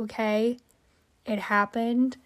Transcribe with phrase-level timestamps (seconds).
[0.00, 0.58] okay?
[1.26, 2.16] It happened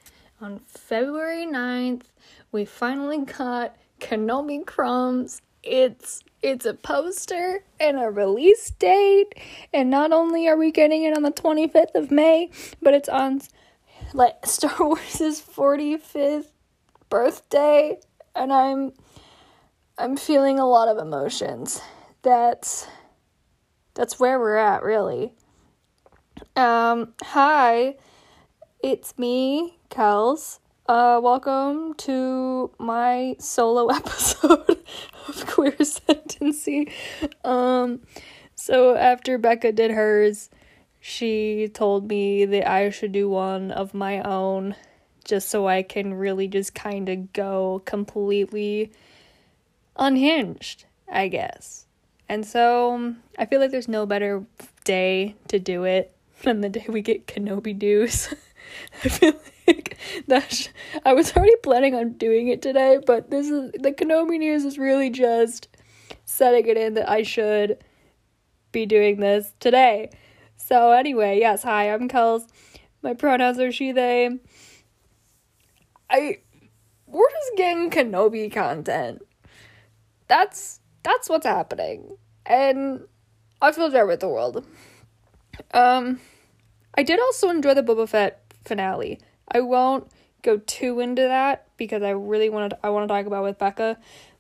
[0.41, 2.05] on February 9th.
[2.53, 5.41] We finally got Kenobi Crumbs.
[5.63, 9.35] It's it's a poster and a release date,
[9.73, 12.51] and not only are we getting it on the 25th of May,
[12.83, 13.41] but it's on
[14.13, 16.49] like Star Wars' 45th
[17.09, 17.99] birthday,
[18.35, 18.93] and I'm
[19.97, 21.81] I'm feeling a lot of emotions.
[22.23, 22.87] That's
[23.95, 25.35] that's where we're at, really.
[26.57, 27.97] Um, hi,
[28.83, 30.59] it's me, Kels.
[30.87, 34.83] Uh, welcome to my solo episode
[35.29, 36.93] of Queer Ascendancy.
[37.45, 38.01] Um,
[38.55, 40.51] so after Beckah did hers,
[41.01, 44.75] she told me that I should do one of my own
[45.25, 48.91] just so I can really just kind of go completely
[49.97, 51.87] unhinged, I guess.
[52.29, 54.45] And so I feel like there's no better
[54.85, 56.14] day to do it
[56.45, 58.33] than the day we get Kenobi dues.
[59.05, 59.35] I feel
[59.67, 59.97] like
[60.29, 60.71] that
[61.05, 64.79] I was already planning on doing it today, but this is the Kenobi news is
[64.79, 65.69] really just
[66.25, 67.79] setting it in that I should
[68.73, 70.11] be doing this today.
[70.57, 72.47] So anyway, yes, hi, I'm Kels.
[73.03, 74.31] My pronouns are she they.
[76.11, 76.39] I
[77.07, 79.23] we're just getting Kenobi content.
[80.29, 82.17] That's that's what's happening.
[82.47, 83.07] And
[83.61, 84.67] I feel better with the world.
[85.73, 86.21] Um
[86.97, 89.21] I did also enjoy the Boba Fett finale.
[89.49, 90.09] I won't
[90.43, 93.59] go too into that because I really want to I want to talk about with
[93.59, 93.97] Beckah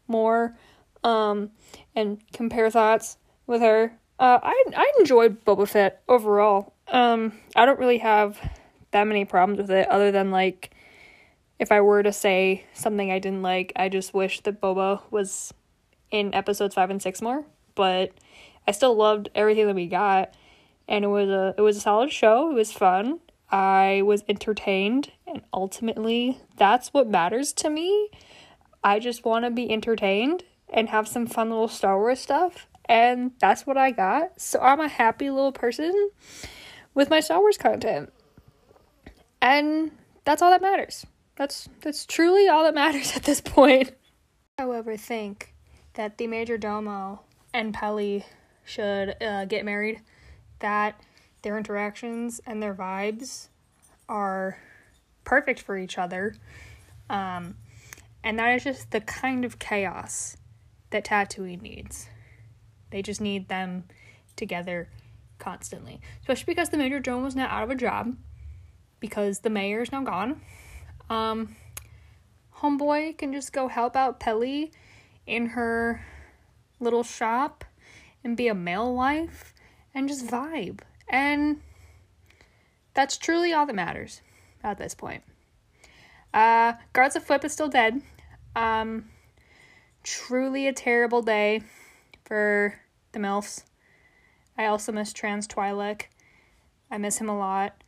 [0.07, 0.57] more
[1.03, 1.51] um
[1.95, 3.17] and compare thoughts
[3.47, 3.99] with her.
[4.19, 6.75] Uh I I enjoyed Boba Fett overall.
[6.89, 8.39] Um I don't really have
[8.93, 10.71] that many problems with it other than like
[11.59, 15.55] if I were to say something I didn't like, I just wish that Boba was
[16.11, 17.45] in episodes 5 and 6 more,
[17.75, 18.13] but
[18.67, 20.35] I still loved everything that we got
[20.89, 22.51] and it was a it was a solid show.
[22.51, 23.21] It was fun.
[23.51, 28.11] I was entertained, and ultimately, that's what matters to me.
[28.83, 33.33] I just want to be entertained and have some fun little Star Wars stuff, and
[33.39, 34.41] that's what I got.
[34.41, 36.11] So I'm a happy little person
[36.95, 38.13] with my Star Wars content.
[39.41, 39.91] And
[40.25, 41.07] that's all that matters.
[41.37, 43.93] That's that's truly all that matters at this point.
[44.59, 45.55] However, think
[45.95, 47.21] that the major domo
[47.53, 48.25] and Peli
[48.65, 50.01] should uh, get married.
[50.65, 50.99] That
[51.43, 53.49] their interactions and their vibes
[54.09, 54.57] are
[55.23, 56.37] perfect for each other.
[57.11, 57.57] Um,
[58.23, 60.39] and that is just the kind of chaos
[60.89, 62.09] that Tatooine needs.
[62.89, 63.85] They just need them
[64.37, 64.89] together
[65.39, 66.01] constantly.
[66.21, 68.17] Especially because the Major Domo was now out of a job
[69.01, 70.41] because the mayor is now gone.
[71.11, 71.57] Um,
[72.57, 74.73] Homeboy can just go help out Peli
[75.27, 76.07] in her
[76.81, 77.67] little shop
[78.25, 79.54] and be a male wife
[79.95, 80.81] and just vibe.
[81.09, 81.61] And
[82.95, 84.21] that's truly all that matters
[84.63, 85.23] at this point.
[86.33, 88.03] Uh, of Flip is still dead.
[88.57, 89.07] Um,
[90.03, 91.63] truly a terrible day
[92.25, 92.81] for
[93.13, 93.65] the MILFs.
[94.57, 96.05] I also miss Trans Twi'lek.
[96.91, 97.83] I miss him a lot.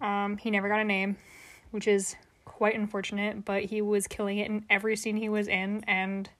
[0.00, 1.16] Um, he never got a name,
[1.70, 5.84] which is quite unfortunate, but he was killing it in every scene he was in,
[5.86, 6.30] and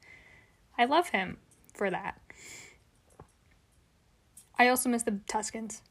[0.76, 1.38] I love him
[1.74, 2.20] for that.
[4.58, 5.82] I also miss the Tuskens.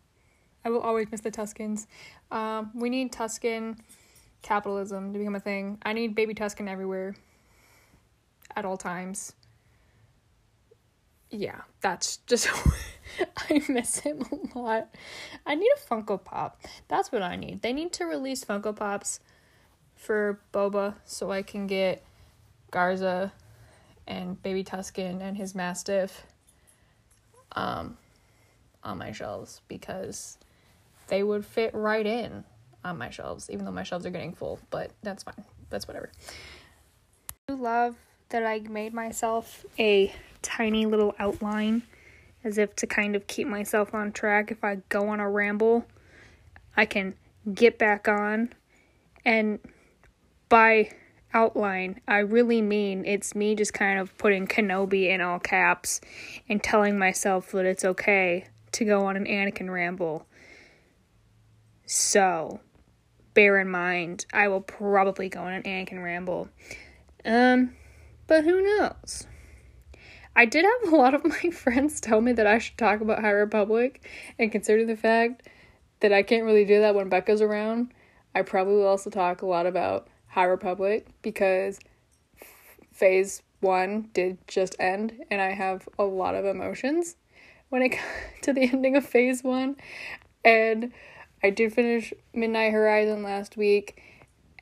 [0.65, 1.87] I will always miss the Tuskens.
[2.31, 3.77] Um, we need Tusken
[4.41, 5.77] capitalism to become a thing.
[5.83, 7.15] I need baby Tusken everywhere
[8.55, 9.33] at all times.
[11.29, 12.49] Yeah, that's just.
[13.37, 14.23] I miss him
[14.53, 14.93] a lot.
[15.45, 16.61] I need a Funko Pop.
[16.87, 17.61] That's what I need.
[17.61, 19.19] They need to release Funko Pops
[19.95, 22.03] for Boba so I can get
[22.71, 23.31] Garsa
[24.05, 26.25] and Baby Tusken and his Mastiff
[27.53, 27.97] um,
[28.83, 30.37] on my shelves because
[31.07, 32.43] they would fit right in
[32.83, 35.43] on my shelves, even though my shelves are getting full, but that's fine.
[35.69, 36.11] That's whatever.
[37.49, 37.95] I love
[38.29, 41.83] that I made myself a tiny little outline
[42.43, 45.85] as if to kind of keep myself on track if I go on a ramble.
[46.75, 47.15] I can
[47.53, 48.53] get back on
[49.25, 49.59] and
[50.49, 50.91] by
[51.33, 55.99] outline, I really mean it's me just kind of putting Kenobi in all caps
[56.47, 60.25] and telling myself that it's okay to go on an Anakin ramble.
[61.85, 62.59] So,
[63.33, 66.49] bear in mind, I will probably go on an Anakin ramble.
[67.23, 67.75] Um,
[68.27, 69.27] but who knows?
[70.35, 73.21] I did have a lot of my friends tell me that I should talk about
[73.21, 74.05] High Republic,
[74.37, 75.47] and considering the fact
[75.99, 77.93] that I can't really do that when Beckah's around,
[78.35, 81.79] I probably will also talk a lot about High Republic because
[82.91, 87.15] phase one did just end, and I have a lot of emotions
[87.69, 87.99] when it got
[88.43, 89.77] to the ending of phase one.
[90.43, 90.91] And
[91.43, 94.01] I did finish Midnight Horizon last week,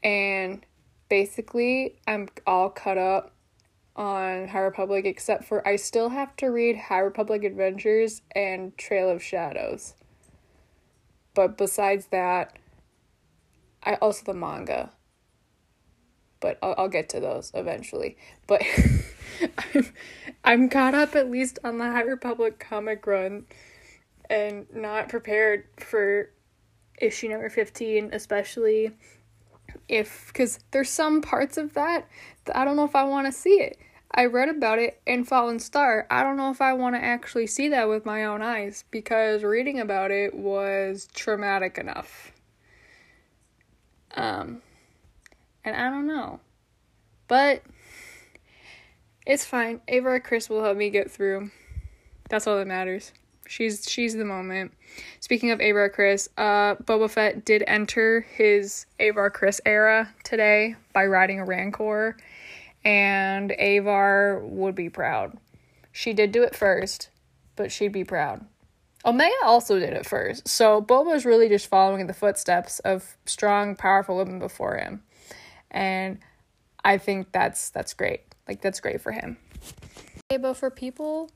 [0.04, 0.66] and
[1.10, 3.32] basically, I'm all caught up
[3.96, 9.10] on High Republic, except for I still have to read High Republic Adventures and Trail
[9.10, 9.94] of Shadows.
[11.34, 12.58] But besides that,
[13.84, 14.92] I also the manga.
[16.40, 18.18] But I'll, I'll get to those eventually.
[18.48, 18.64] But
[20.46, 23.46] I'm, caught up at least on the High Republic comic run
[24.30, 26.30] and not prepared for
[27.00, 28.92] issue number 15, especially
[29.88, 32.08] if because there's some parts of that
[32.46, 33.78] that I don't know if I want to see it.
[34.12, 36.08] I read about it in Fallen Star.
[36.10, 39.44] I don't know if I want to actually see that with my own eyes because
[39.44, 42.32] reading about it was traumatic enough.
[44.16, 44.62] Um
[45.64, 46.40] and I don't know.
[47.28, 47.64] But
[49.26, 49.82] it's fine.
[49.88, 51.50] Avar Kriss will help me get through.
[52.30, 53.12] That's all that matters.
[53.48, 54.74] She's she's the moment.
[55.20, 61.06] Speaking of Avar Kriss, uh, Boba Fett did enter his Avar Kriss era today by
[61.06, 62.18] riding a Rancor,
[62.84, 65.38] and Avar would be proud.
[65.92, 67.10] She did do it first,
[67.56, 68.46] but she'd be proud.
[69.06, 73.16] Omega also did it first, so Boba is really just following in the footsteps of
[73.26, 75.04] strong, powerful women before him,
[75.70, 76.18] and
[76.84, 78.22] I think that's that's great.
[78.48, 79.38] Like that's great for him.
[80.32, 81.32] Okay, but for people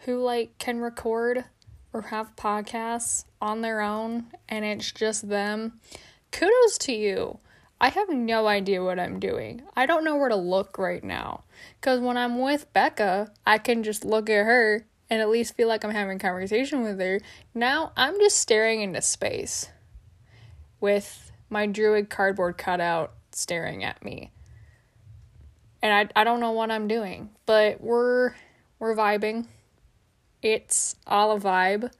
[0.00, 1.44] who like can record
[1.92, 5.80] or have podcasts on their own and it's just them,
[6.32, 7.38] kudos to you.
[7.80, 9.62] I have no idea what I'm doing.
[9.76, 11.44] I don't know where to look right now.
[11.78, 15.68] Because when I'm with Beckah, I can just look at her and at least feel
[15.68, 17.20] like I'm having a conversation with her.
[17.54, 19.68] Now I'm just staring into space
[20.80, 24.32] with my druid cardboard cutout staring at me.
[25.86, 28.34] And I, I don't know what I'm doing, but we're
[28.80, 29.46] we're vibing
[30.46, 31.90] it's all a vibe.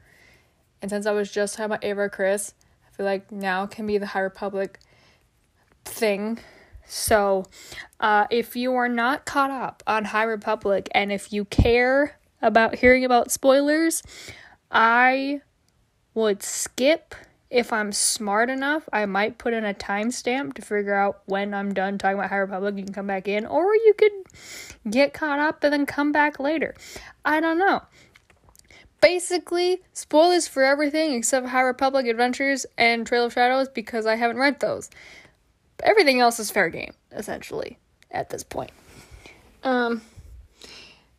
[0.80, 2.52] And since I was just talking about Avar Kriss,
[2.86, 4.78] I feel like now can be the High Republic
[5.84, 6.38] thing.
[6.86, 7.44] So,
[7.98, 12.76] uh, if you are not caught up on High Republic and if you care about
[12.76, 14.02] hearing about spoilers,
[14.70, 15.40] I
[16.14, 17.16] would skip.
[17.48, 21.72] If I'm smart enough, I might put in a timestamp to figure out when I'm
[21.72, 22.76] done talking about High Republic.
[22.76, 24.12] You can come back in, or you could
[24.90, 26.74] get caught up and then come back later.
[27.24, 27.82] I don't know
[29.00, 34.38] basically spoilers for everything except High Republic Adventures and Trail of Shadows because I haven't
[34.38, 34.90] read those.
[35.82, 37.78] Everything else is fair game, essentially,
[38.10, 38.72] at this point.
[39.62, 40.02] Um,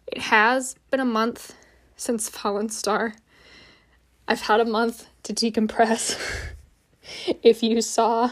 [0.07, 1.55] it has been a month
[1.95, 3.13] since Fallen Star.
[4.27, 6.17] I've had a month to decompress.
[7.43, 8.31] if you saw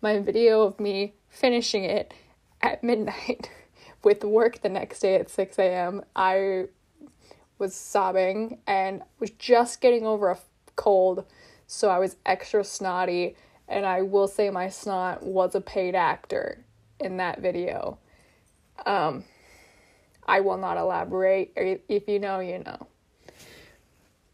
[0.00, 2.14] my video of me finishing it
[2.62, 3.50] at midnight
[4.04, 6.66] with work the next day at 6 a.m., I
[7.58, 10.38] was sobbing and was just getting over a
[10.76, 11.24] cold,
[11.66, 13.34] so I was extra snotty.
[13.66, 16.64] And I will say my snot was a paid actor
[17.00, 17.98] in that video.
[18.86, 19.24] Um,
[20.26, 21.52] I will not elaborate.
[21.56, 22.87] If you know, you know.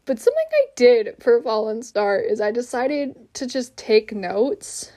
[0.05, 4.91] But something I did for Fallen Star is I decided to just take notes.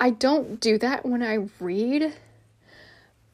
[0.00, 2.14] I don't do that when I read,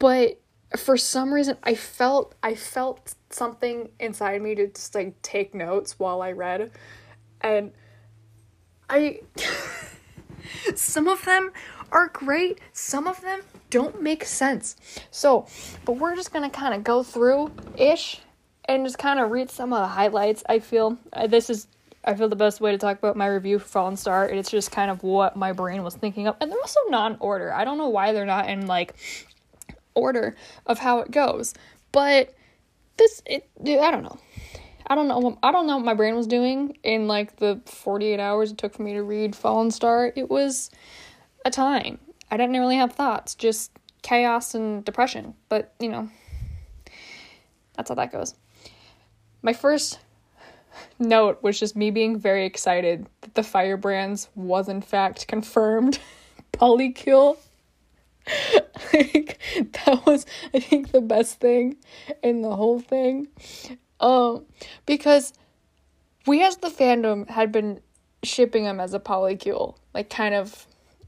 [0.00, 0.40] but
[0.76, 5.98] for some reason I felt I felt something inside me to just like take notes
[5.98, 6.72] while I read
[7.40, 7.70] and
[8.90, 9.20] I
[10.74, 11.52] some of them
[11.92, 14.76] are great, some of them don't make sense.
[15.12, 15.46] So,
[15.85, 18.20] but we're just going to kind of go through ish
[18.68, 20.42] and just kind of read some of the highlights.
[20.49, 21.68] I feel uh, this is
[22.04, 24.28] I feel the best way to talk about my review for Fallen Star.
[24.28, 26.37] It's just kind of what my brain was thinking of.
[26.40, 27.52] And they're also not in order.
[27.52, 28.94] I don't know why they're not in like
[29.94, 31.54] order of how it goes.
[31.92, 32.35] But
[32.96, 34.18] this it I don't know.
[34.87, 38.20] I don't know I don't know what my brain was doing in like the 48
[38.20, 40.12] hours it took for me to read Fallen Star.
[40.14, 40.70] It was
[41.44, 41.99] a time.
[42.30, 43.70] I didn't really have thoughts, just
[44.02, 45.35] chaos and depression.
[45.49, 46.08] But, you know,
[47.76, 48.35] that's how that goes.
[49.43, 50.00] My first
[50.99, 55.99] note was just me being very excited that the firebrands was in fact confirmed
[56.52, 57.37] polycule
[58.93, 59.38] like
[59.85, 61.76] that was I think the best thing
[62.23, 63.28] in the whole thing.
[64.00, 64.45] Um
[64.85, 65.33] because
[66.26, 67.81] we as the fandom had been
[68.23, 70.66] shipping him as a polycule, like kind of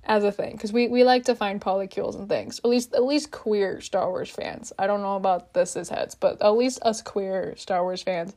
[0.08, 3.04] as a thing because we, we like to find polycules and things at least at
[3.04, 6.80] least queer star wars fans i don't know about this as heads but at least
[6.82, 8.34] us queer star wars fans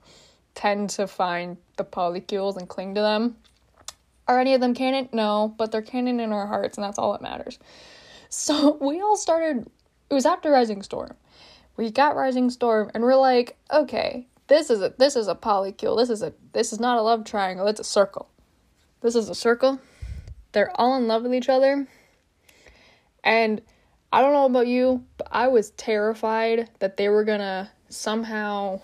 [0.53, 3.35] tend to find the polycules and cling to them
[4.27, 7.13] are any of them canon no but they're canon in our hearts and that's all
[7.13, 7.57] that matters
[8.31, 9.67] so we all started,
[10.09, 11.15] it was after Rising Storm.
[11.77, 15.97] We got Rising Storm and we're like, okay, this is a this is a polycule.
[15.97, 18.27] This is a this is not a love triangle, it's a circle.
[19.01, 19.79] this is a circle.
[20.51, 21.87] They're all in love with each other.
[23.23, 23.61] And
[24.11, 28.81] I don't know about you, but I was terrified that they were gonna somehow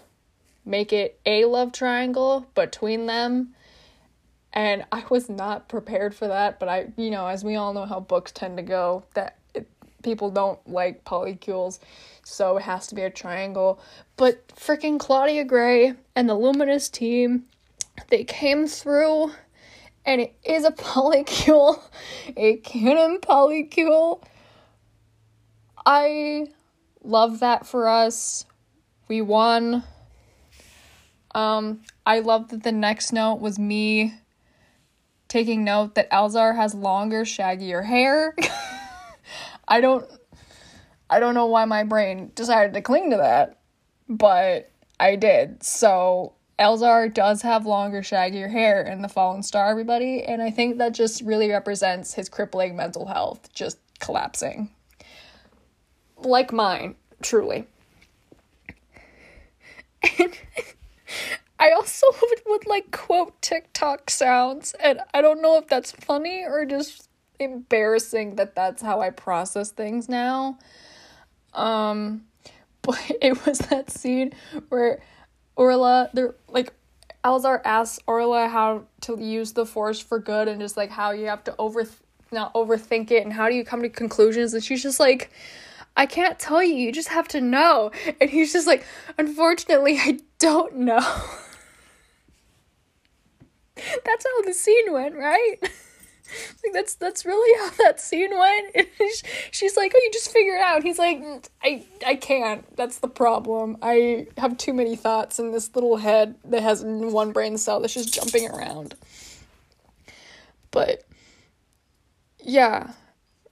[0.66, 3.54] make it a love triangle between them.
[4.54, 7.86] And I was not prepared for that, but I, you know, as we all know
[7.86, 9.68] how books tend to go, that it,
[10.04, 11.80] people don't like polycules,
[12.24, 13.80] so it has to be a triangle.
[14.16, 17.46] But freaking Claudia Gray and the Luminous team,
[18.10, 19.32] they came through,
[20.08, 21.80] and it is a polycule,
[22.36, 24.24] a canon polycule.
[25.86, 26.48] I
[27.04, 28.46] love that for us.
[29.08, 29.84] We won.
[31.36, 34.16] Um, I love that the next note was me
[35.28, 38.36] taking note that Elzar has longer, shaggier hair.
[39.68, 40.06] I don't
[41.10, 43.60] I don't know why my brain decided to cling to that,
[44.10, 45.64] but I did.
[45.64, 50.80] So Elzar does have longer, shaggier hair in the Fallen Star, everybody, and I think
[50.80, 54.72] that just really represents his crippling mental health just collapsing.
[56.18, 57.68] Like mine, truly.
[60.20, 60.34] And
[61.60, 66.44] I also would, would like quote TikTok sounds, and I don't know if that's funny
[66.44, 67.08] or just
[67.40, 70.58] embarrassing that that's how I process things now.
[71.54, 72.24] Um,
[72.82, 74.34] but it was that scene
[74.70, 75.02] where
[75.58, 76.72] Orla, they're like,
[77.26, 81.26] Elzar asks Orla how to use the Force for good, and just like how you
[81.26, 81.86] have to over
[82.32, 85.32] not overthink it, and how do you come to conclusions, and she's just like.
[86.00, 87.90] I can't tell you, you just have to know.
[88.22, 88.86] And he's just like,
[89.18, 91.00] unfortunately, I don't know.
[94.06, 95.56] that's how the scene went, right?
[96.64, 98.88] like that's that's really how that scene went.
[99.52, 102.76] She's like, "Oh, you just figure it out." He's like, mm, "I I can't.
[102.76, 103.78] That's the problem.
[103.82, 107.94] I have too many thoughts in this little head that has one brain cell that's
[107.94, 108.96] just jumping around."
[110.72, 111.04] But
[112.40, 112.94] yeah,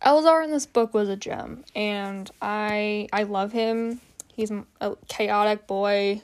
[0.05, 4.01] Elzar in this book was a gem, and I I love him.
[4.33, 4.51] He's
[4.81, 6.21] a chaotic boy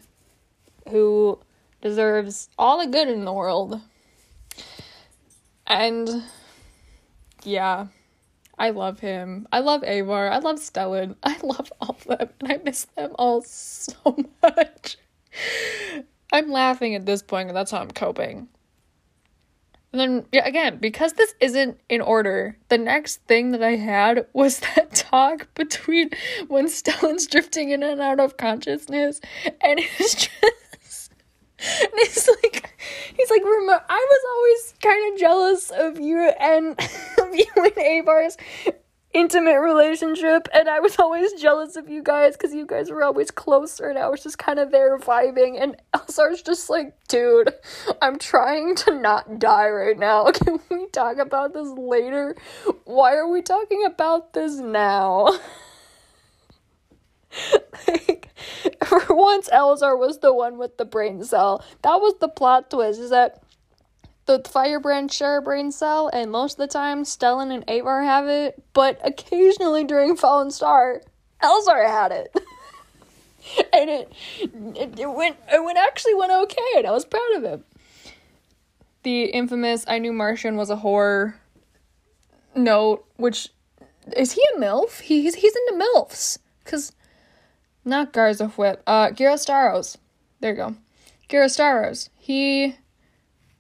[0.89, 1.39] who
[1.81, 3.81] deserves all the good in the world.
[5.65, 6.24] And
[7.44, 7.88] yeah,
[8.58, 9.48] I love him.
[9.52, 10.30] I love Avar.
[10.30, 11.16] I love Stellan.
[11.24, 13.94] I love all of them, and I miss them all so
[14.44, 14.98] much.
[16.32, 18.48] I'm laughing at this point, and that's how I'm coping.
[19.94, 24.26] And then, yeah, again, because this isn't in order, the next thing that I had
[24.32, 26.12] was that talk between
[26.48, 29.20] when Stellan's drifting in and out of consciousness,
[29.62, 30.61] and it's just.
[31.62, 32.75] And it's like,
[33.15, 36.72] he's like, I was always kind of jealous of you and
[37.20, 38.38] of you and Avar's
[39.13, 43.32] intimate relationship, and I was always jealous of you guys because you guys were always
[43.32, 45.62] closer, and I was just kind of there vibing.
[45.62, 47.53] And Elzar's just like, dude,
[48.01, 50.32] I'm trying to not die right now.
[50.32, 52.36] Can we talk about this later?
[52.86, 55.38] Why are we talking about this now?
[57.88, 58.30] like,
[58.86, 61.64] for once, Elzar was the one with the brain cell.
[61.82, 63.42] That was the plot twist, is that
[64.26, 68.28] the firebrand share a brain cell, and most of the time, Stellan and Avar have
[68.28, 71.02] it, but occasionally during Fallen Star,
[71.42, 72.36] Elzar had it.
[73.74, 77.44] and it, it it went it went actually went okay, and I was proud of
[77.44, 77.64] him.
[79.04, 81.36] The infamous "I knew Marchion was a whore"
[82.56, 83.50] note, which
[84.16, 85.02] is he a milf?
[85.02, 86.92] He's he's into milfs, cause
[87.84, 89.98] not Garsa Fwip, uh, Ghirra Starros.
[90.40, 90.76] There you go,
[91.30, 92.10] Ghirra Starros.
[92.16, 92.76] He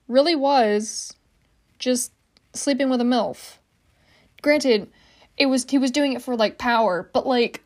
[0.07, 1.13] really was
[1.79, 2.11] just
[2.53, 3.57] sleeping with a MILF.
[4.41, 4.91] Granted,
[5.37, 7.63] it was he was doing it for like power, but like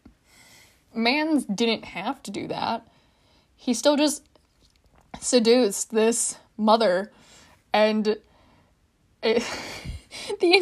[0.94, 2.88] Mans didn't have to do that.
[3.56, 4.24] He still just
[5.20, 7.12] seduced this mother
[7.74, 8.18] and
[9.22, 9.44] it,
[10.40, 10.54] the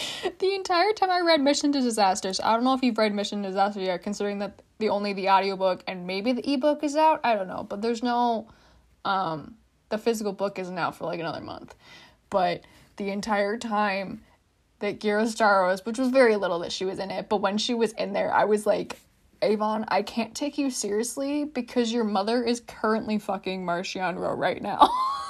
[0.38, 3.42] the entire time I read Mission to Disasters, I don't know if you've read Mission
[3.42, 7.20] to Disaster yet, considering that the only the audiobook and maybe the ebook is out.
[7.24, 8.48] I don't know, but there's no
[9.04, 9.56] um
[9.88, 11.74] the physical book isn't out for like another month.
[12.30, 12.62] But
[12.96, 14.22] the entire time
[14.78, 17.74] that Ghirra Starros, which was very little that she was in it, but when she
[17.74, 18.98] was in there, I was like,
[19.42, 24.62] Avon, I can't take you seriously because your mother is currently fucking Marchion Ro right
[24.62, 24.88] now.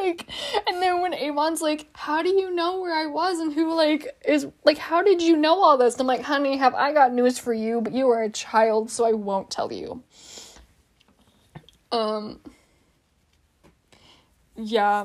[0.00, 0.28] like,
[0.68, 4.16] and then when Avon's like, How do you know where I was and who, like,
[4.26, 5.94] is, like, how did you know all this?
[5.94, 8.90] And I'm like, Honey, have I got news for you, but you are a child,
[8.90, 10.02] so I won't tell you.
[11.92, 12.40] Um,
[14.56, 15.04] yeah.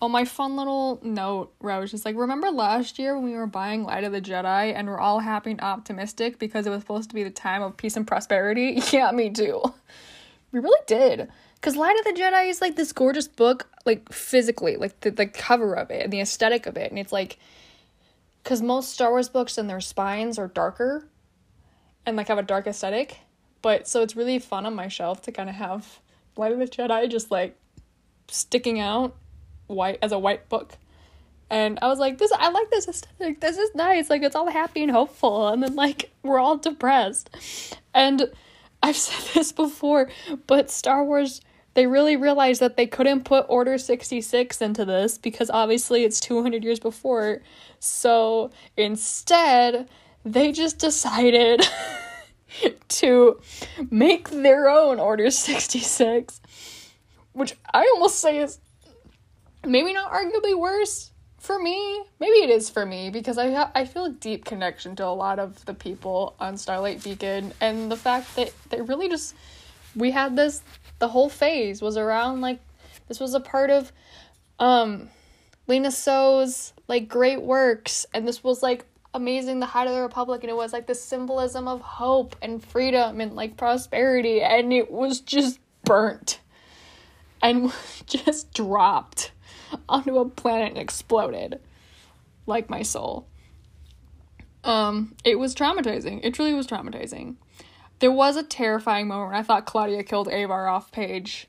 [0.00, 3.36] Oh, my fun little note where I was just like, remember last year when we
[3.36, 6.80] were buying Light of the Jedi and we're all happy and optimistic because it was
[6.80, 8.82] supposed to be the time of peace and prosperity?
[8.92, 9.62] Yeah, me too.
[10.50, 11.28] We really did.
[11.62, 15.26] Because Light of the Jedi is like this gorgeous book, like physically, like the, the
[15.26, 16.90] cover of it and the aesthetic of it.
[16.90, 17.38] And it's like,
[18.42, 21.06] because most Star Wars books and their spines are darker
[22.04, 23.18] and like have a dark aesthetic.
[23.62, 26.00] But so it's really fun on my shelf to kind of have
[26.36, 27.56] Light of the Jedi just like
[28.26, 29.14] sticking out
[29.68, 30.72] white as a white book.
[31.48, 33.40] And I was like, this I like this aesthetic.
[33.40, 34.10] This is nice.
[34.10, 35.46] Like it's all happy and hopeful.
[35.46, 37.30] And then like we're all depressed.
[37.94, 38.32] And
[38.82, 40.10] I've said this before,
[40.48, 41.40] but Star Wars
[41.74, 46.62] they really realized that they couldn't put Order 66 into this because obviously it's 200
[46.62, 47.40] years before.
[47.78, 49.88] So instead,
[50.24, 51.66] they just decided
[52.88, 53.40] to
[53.90, 56.40] make their own Order 66,
[57.32, 58.58] which I almost say is
[59.66, 62.04] maybe not arguably worse for me.
[62.20, 65.08] Maybe it is for me because I ha- I feel a deep connection to a
[65.08, 69.34] lot of the people on Starlight Beacon and the fact that they really just
[69.96, 70.62] we had this
[71.02, 72.60] the whole phase was around like
[73.08, 73.90] this was a part of
[74.60, 75.10] um
[75.66, 80.44] Lina Soh's like great works and this was like amazing the height of the republic
[80.44, 84.92] and it was like the symbolism of hope and freedom and like prosperity and it
[84.92, 86.38] was just burnt
[87.42, 87.72] and
[88.06, 89.32] just dropped
[89.88, 91.58] onto a planet and exploded
[92.46, 93.26] like my soul.
[94.62, 96.20] Um it was traumatizing.
[96.22, 97.34] It truly was traumatizing
[98.02, 101.46] there was a terrifying moment when I thought Claudia killed Avar off page.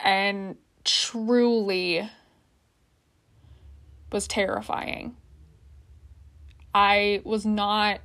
[0.00, 2.10] And truly
[4.10, 5.16] was terrifying.
[6.74, 8.00] I was not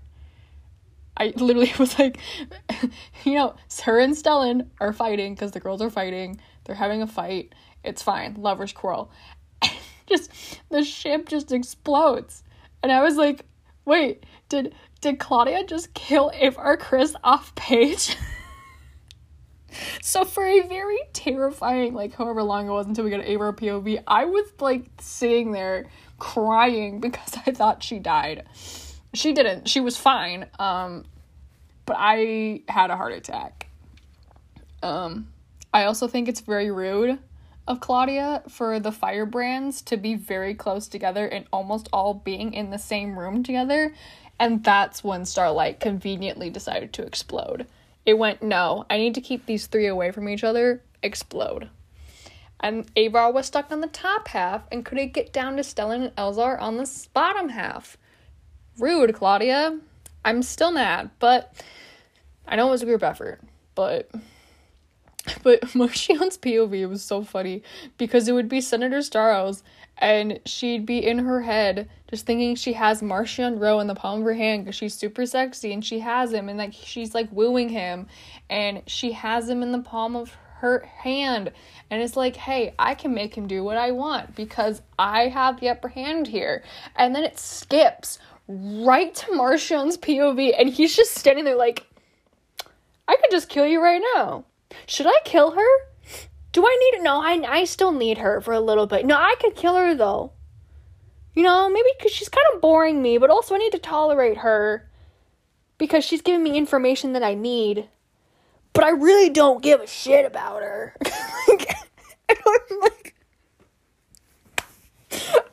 [1.18, 2.20] I literally was like,
[3.26, 3.56] you know,
[3.86, 6.40] her and Stellan are fighting because the girls are fighting.
[6.64, 7.54] They're having a fight.
[7.84, 8.36] It's fine.
[8.36, 9.12] Lovers quarrel.
[10.08, 10.32] just
[10.70, 12.44] the ship just explodes.
[12.84, 13.46] And I was like,
[13.84, 18.16] wait, did did Claudia just kill Avar Kriss off page?
[20.02, 24.04] so for a very terrifying, like however long it was until we got Avar POV,
[24.08, 25.90] I was like sitting there
[26.20, 28.46] crying because I thought she died.
[29.14, 29.68] She didn't.
[29.68, 30.48] She was fine.
[30.60, 31.06] Um,
[31.86, 33.68] but I had a heart attack.
[34.84, 35.28] Um,
[35.74, 37.20] I also think it's very rude
[37.68, 42.70] of Claudia for the firebrands to be very close together and almost all being in
[42.70, 43.94] the same room together
[44.42, 47.68] and that's when Starlight conveniently decided to explode.
[48.08, 51.70] It went, no, I need to keep these three away from each other, explode.
[52.60, 56.16] And Avar was stuck on the top half and couldn't get down to Stellan and
[56.16, 57.98] Elzar on the bottom half.
[58.80, 59.80] Rude, Claudia.
[60.26, 61.54] I'm still mad, but
[62.48, 63.42] I know it was a group effort,
[63.76, 64.10] but
[65.44, 67.62] but Marchion's POV was so funny
[68.00, 69.62] because it would be Senator Starros
[70.02, 74.20] and she'd be in her head just thinking she has Marchion Ro in the palm
[74.20, 77.32] of her hand because she's super sexy and she has him and like she's like
[77.32, 78.08] wooing him
[78.50, 81.52] and she has him in the palm of her hand.
[81.90, 85.60] And it's like hey i can make him do what i want because i have
[85.60, 86.64] the upper hand here.
[86.96, 91.86] And then it skips right to marchion's pov and he's just standing there like
[93.08, 94.46] i could just kill you right now.
[94.88, 95.91] Should i kill her
[96.52, 97.04] do I need to?
[97.04, 97.22] no?
[97.22, 99.06] I I still need her for a little bit.
[99.06, 100.34] No, I could kill her though.
[101.34, 104.40] You know, maybe because she's kind of boring me, but also I need to tolerate
[104.40, 104.90] her
[105.78, 107.88] because she's giving me information that I need.
[108.74, 110.96] But I really don't give a shit about her.
[111.48, 111.74] like,
[112.30, 113.16] I'm like,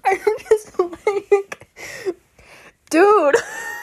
[0.04, 1.68] I'm just like,
[2.90, 3.34] dude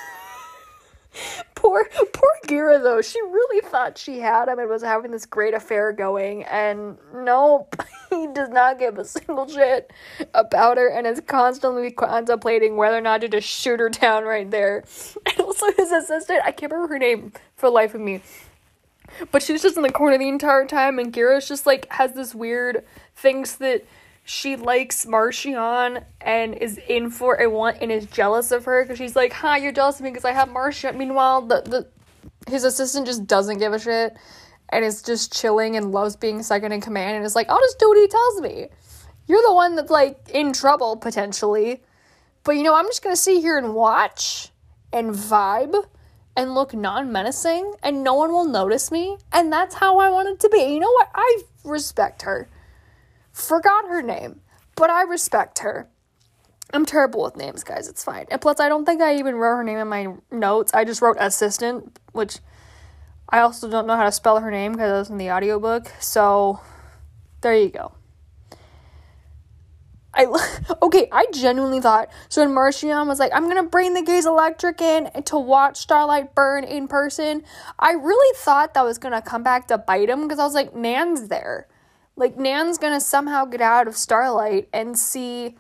[1.66, 3.02] poor poor Ghirra though.
[3.02, 7.76] She really thought she had him and was having this great affair going, and nope,
[8.10, 9.92] he does not give a single shit
[10.34, 14.50] about her, and is constantly contemplating whether or not to just shoot her down right
[14.52, 14.84] there.
[15.26, 18.22] And also his assistant, I can't remember her name for the life of me.
[19.32, 22.36] But she's just in the corner the entire time, and Ghirra's just like has this
[22.36, 23.86] weird thinks that
[24.28, 28.98] she likes Marchion and is in for a want and is jealous of her because
[28.98, 31.88] she's like, "Hi, you're jealous of me because I have Marchion." Meanwhile, the the
[32.52, 34.18] his assistant just doesn't give a shit
[34.70, 37.78] and is just chilling and loves being second in command and is like, "I'll just
[37.78, 38.68] do what he tells me."
[39.28, 41.84] You're the one that's like in trouble potentially,
[42.44, 44.50] but you know, I'm just gonna sit here and watch
[44.92, 45.86] and vibe
[46.36, 50.40] and look non-menacing and no one will notice me and that's how I want it
[50.40, 50.64] to be.
[50.64, 51.10] You know what?
[51.14, 52.50] I respect her.
[53.36, 54.40] Forgot her name,
[54.78, 55.90] but I respect her.
[56.72, 57.90] I'm terrible with names, guys.
[57.90, 58.28] It's fine.
[58.32, 60.74] And plus, I don't think I even wrote her name in my notes.
[60.74, 62.38] I just wrote assistant, which
[63.28, 65.92] I also don't know how to spell her name because it was in the audiobook.
[66.00, 66.62] So,
[67.42, 67.92] there you go.
[70.14, 70.28] I
[70.82, 74.80] okay, I genuinely thought so when Marchion was like, I'm gonna bring the Gaze Electric
[74.80, 77.44] in to watch Starlight burn in person,
[77.78, 80.74] I really thought that was gonna come back to bite him because I was like,
[80.74, 81.68] Nan's there.
[82.16, 85.56] Like Nan's gonna somehow get out of Starlight and see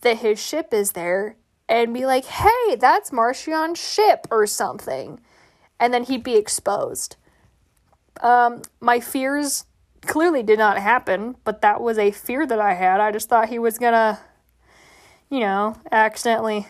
[0.00, 1.36] that his ship is there
[1.68, 5.20] and be like, hey, that's Marchion's ship or something.
[5.78, 7.16] And then he'd be exposed.
[8.20, 9.66] Um, my fears
[10.02, 13.00] clearly did not happen, but that was a fear that I had.
[13.00, 14.18] I just thought he was gonna,
[15.30, 16.66] you know, accidentally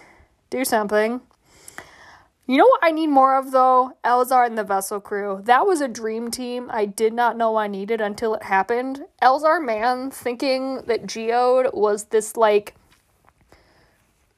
[0.50, 1.20] do something.
[2.50, 3.92] You know what I need more of though?
[4.02, 5.42] Elzar and the vessel crew.
[5.44, 9.04] That was a dream team I did not know I needed until it happened.
[9.22, 12.74] Elzar Mann thinking that Geode was this like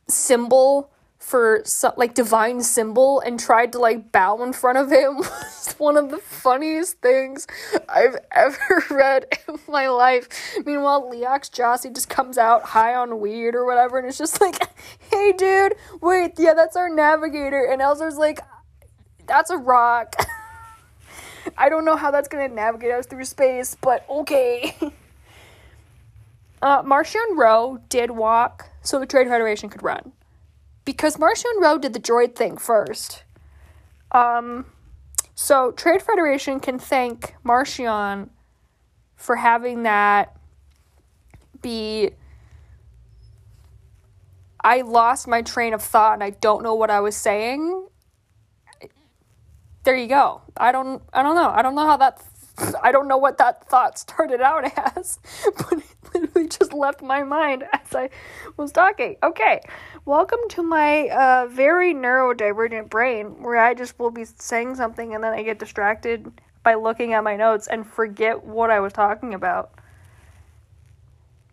[0.09, 0.91] symbol
[1.21, 1.63] for
[1.97, 6.11] like divine symbol and tried to like bow in front of him was one of
[6.11, 7.47] the funniest things
[7.89, 10.29] I've ever read in my life.
[10.65, 14.57] Meanwhile, Leox Gyasi just comes out high on weed or whatever, and it's just like,
[15.11, 18.41] "Hey, dude, wait, yeah, that's our navigator," and Elzar's like,
[19.27, 20.17] "That's a rock."
[21.57, 24.75] I don't know how that's gonna navigate us through space, but okay.
[26.63, 30.13] uh, Marchion Ro did walk so the Trade Federation could run
[30.91, 33.23] because Marchion Ro did the droid thing first.
[34.11, 34.67] Um,
[35.37, 38.31] so Trade Federation can thank Marchion
[39.15, 40.37] for having that
[41.63, 42.11] be.
[44.63, 47.87] I lost my train of thought and I don't know what I was saying.
[49.85, 50.43] There you go.
[50.57, 51.03] I don't.
[51.13, 51.51] I don't know.
[51.51, 52.21] I don't know how that.
[52.83, 54.65] I don't know what that thought started out
[54.97, 55.21] as,
[55.57, 55.83] but
[56.59, 58.11] just left my mind as I
[58.57, 59.17] was talking.
[59.23, 59.61] Okay.
[60.05, 65.23] Welcome to my uh, very neurodivergent brain where I just will be saying something and
[65.23, 66.33] then I get distracted
[66.63, 69.73] by looking at my notes and forget what I was talking about.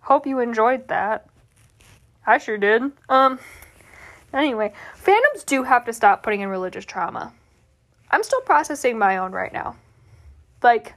[0.01, 1.27] Hope you enjoyed that.
[2.25, 2.81] I sure did.
[3.09, 3.39] Um
[4.33, 7.33] anyway, fandoms do have to stop putting in religious trauma.
[8.09, 9.75] I'm still processing my own right now.
[10.63, 10.93] Like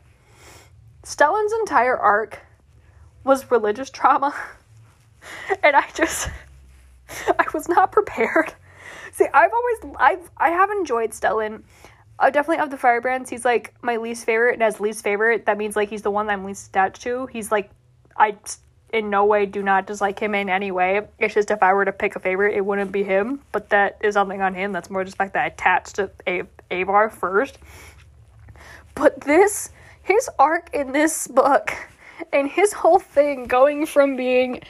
[1.04, 2.40] Stellan's entire arc
[3.24, 4.34] was religious trauma.
[5.62, 6.28] and I just
[7.38, 8.52] I was not prepared.
[9.12, 11.62] See, I've always I've I have enjoyed Stellan.
[12.18, 15.56] Uh, definitely of the firebrands, he's like my least favorite, and as least favorite, that
[15.56, 17.26] means like he's the one that I'm least attached to.
[17.26, 17.70] He's like
[18.16, 18.36] I
[18.92, 21.06] in no way do not dislike him in any way.
[21.18, 23.40] It's just if I were to pick a favorite, it wouldn't be him.
[23.52, 24.72] But that is something on him.
[24.72, 27.58] That's more just like that I attached to a- Avar first.
[28.94, 29.70] But this,
[30.02, 31.72] his arc in this book,
[32.32, 34.62] and his whole thing going from being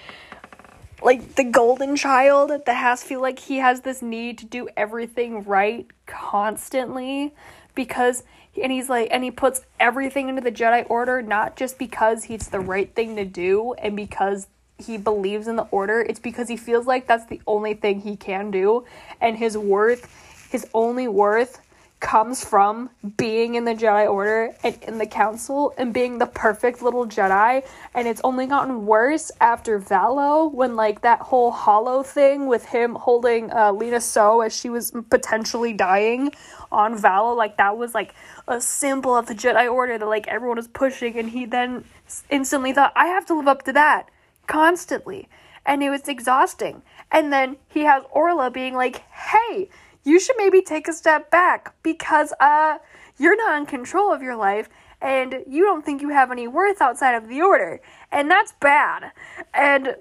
[1.02, 5.42] like the golden child that has feel like he has this need to do everything
[5.44, 7.34] right constantly
[7.74, 8.22] because
[8.62, 12.48] and he's like and he puts everything into the Jedi order not just because he's
[12.48, 16.56] the right thing to do and because he believes in the order it's because he
[16.56, 18.84] feels like that's the only thing he can do.
[19.20, 21.60] And his worth his only worth
[22.00, 26.82] comes from being in the Jedi Order and in the Council and being the perfect
[26.82, 27.62] little Jedi.
[27.94, 32.94] And it's only gotten worse after Valo when, like, that whole hollow thing with him
[32.94, 36.32] holding uh, Lina Soh as she was potentially dying
[36.72, 38.14] on Valo, like, that was like
[38.48, 41.18] a symbol of the Jedi Order that, like, everyone was pushing.
[41.18, 41.84] And he then
[42.30, 44.08] instantly thought, I have to live up to that
[44.46, 45.28] constantly.
[45.66, 46.82] And it was exhausting.
[47.12, 49.68] And then he has Orla being like, hey,
[50.04, 52.78] you should maybe take a step back because uh
[53.18, 54.68] you're not in control of your life
[55.02, 57.80] and you don't think you have any worth outside of the order.
[58.12, 59.12] And that's bad.
[59.54, 59.96] And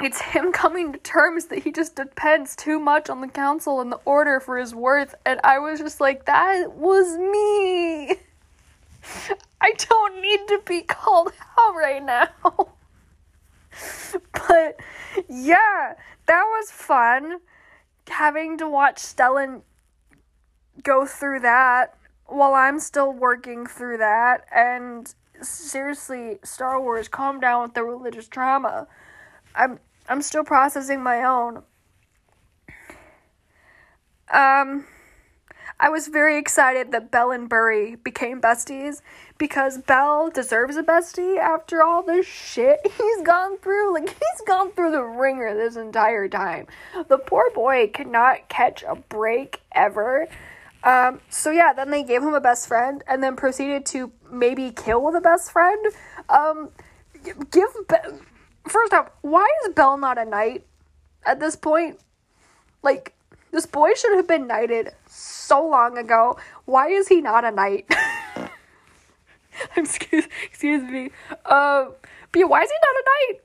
[0.00, 3.90] it's him coming to terms that he just depends too much on the council and
[3.90, 5.14] the order for his worth.
[5.24, 8.16] And i was just like that was me.
[9.60, 12.28] I don't need to be called out right now.
[14.32, 14.80] But
[15.28, 15.94] yeah
[16.26, 17.38] that was fun
[18.10, 19.62] having to watch Stellan
[20.82, 21.94] go through that
[22.26, 24.44] while I'm still working through that.
[24.54, 28.86] And seriously, Star Wars, calm down with the religious trauma.
[29.54, 31.62] I'm I'm still processing my own.
[34.32, 34.86] Um
[35.82, 39.00] I was very excited that Bell and Burry became besties
[39.40, 43.94] because Bell deserves a bestie after all the shit he's gone through.
[43.94, 46.66] Like, he's gone through the ringer this entire time.
[47.08, 50.28] The poor boy cannot catch a break ever.
[50.84, 54.70] Um, so yeah, then they gave him a best friend and then proceeded to maybe
[54.70, 55.84] kill the best friend.
[56.28, 56.68] Um,
[57.50, 58.18] give Be-
[58.68, 60.66] first off, why is Bell not a knight
[61.24, 61.98] at this point?
[62.82, 63.14] Like,
[63.52, 66.38] this boy should have been knighted so long ago.
[66.66, 67.90] Why is he not a knight?
[69.76, 71.10] excuse, excuse me.
[71.44, 71.86] Uh,
[72.32, 73.40] but why is he not a knight?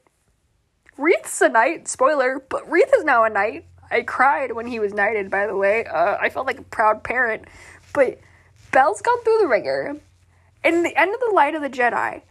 [0.97, 1.87] Read Reath's a knight.
[1.87, 3.65] Spoiler, but Reath is now a knight.
[3.91, 5.29] I cried when he was knighted.
[5.29, 7.45] By the way, uh, I felt like a proud parent.
[7.93, 8.19] But
[8.71, 9.97] Bell's gone through the ringer.
[10.63, 12.21] In the end of the Light of the Jedi,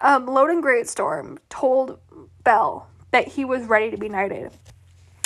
[0.00, 1.98] um, Loden Greatstorm told
[2.42, 4.50] Bell that he was ready to be knighted.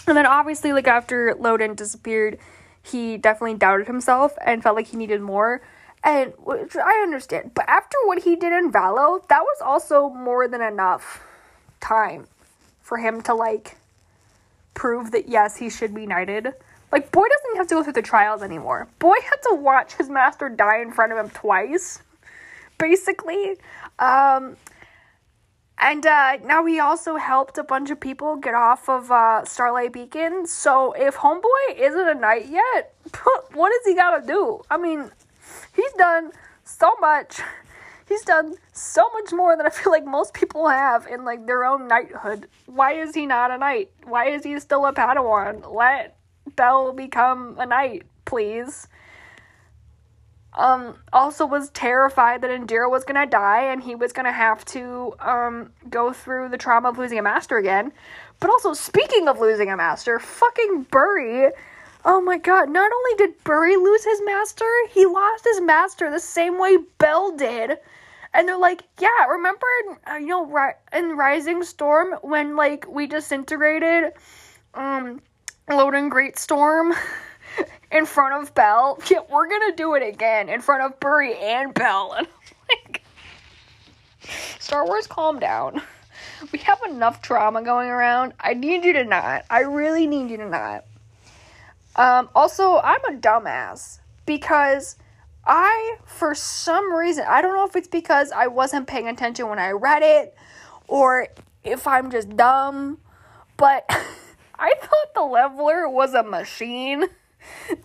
[0.06, 2.38] And then obviously, like after Loden disappeared,
[2.82, 5.62] he definitely doubted himself and felt like he needed more.
[6.07, 7.51] And which I understand.
[7.53, 11.25] But after what he did in Valo, that was also more than enough
[11.81, 12.29] time
[12.81, 13.77] for him to like
[14.75, 16.55] prove that yes, he should be knighted.
[16.92, 18.87] Like Boy doesn't have to go through the trials anymore.
[19.01, 22.01] Boy had to watch his master die in front of him twice,
[22.79, 23.57] basically.
[23.99, 24.57] Um,
[25.79, 29.92] and uh, now he also helped a bunch of people get off of uh, Starlight
[29.92, 30.47] Beacon.
[30.47, 32.95] So if Homeboy isn't a knight yet,
[33.55, 34.62] what does he gotta do?
[34.71, 35.11] I mean,
[35.76, 36.32] he's done
[36.64, 37.40] so much.
[38.08, 41.64] He's done so much more than I feel like most people have in like their
[41.64, 42.48] own knighthood.
[42.66, 43.90] Why is he not a knight?
[44.04, 45.72] Why is he still a Padawan?
[45.74, 46.16] Let
[46.54, 48.88] Bell become a knight, please.
[50.54, 55.14] Um, also was terrified that Indeera was gonna die and he was gonna have to
[55.20, 57.92] um, go through the trauma of losing a master again.
[58.40, 61.52] But also, speaking of losing a master, fucking Burry.
[62.09, 66.21] Oh my god, not only did Burry lose his master, he lost his master the
[66.21, 67.79] same way Bell did.
[68.33, 69.66] And they're like, yeah, remember,
[70.09, 74.12] uh, you know, in Rising Storm when like we disintegrated,
[74.75, 75.21] um,
[75.69, 76.97] Loden Greatstorm
[77.90, 79.01] in front of Bell?
[79.11, 82.14] Yeah, we're gonna do it again in front of Burry and Bell.
[82.19, 82.29] And
[82.69, 83.03] like,
[84.61, 85.83] Star Wars, calm down.
[86.53, 88.33] We have enough trauma going around.
[88.38, 89.45] I need you to not.
[89.51, 90.85] I really need you to not.
[91.96, 94.96] Um, also, I'm a dumbass because
[95.46, 99.59] I, for some reason, I don't know if it's because I wasn't paying attention when
[99.59, 100.37] I read it
[100.88, 101.28] or
[101.64, 102.98] if I'm just dumb,
[103.56, 103.85] but
[104.59, 107.04] I thought the leveler was a machine.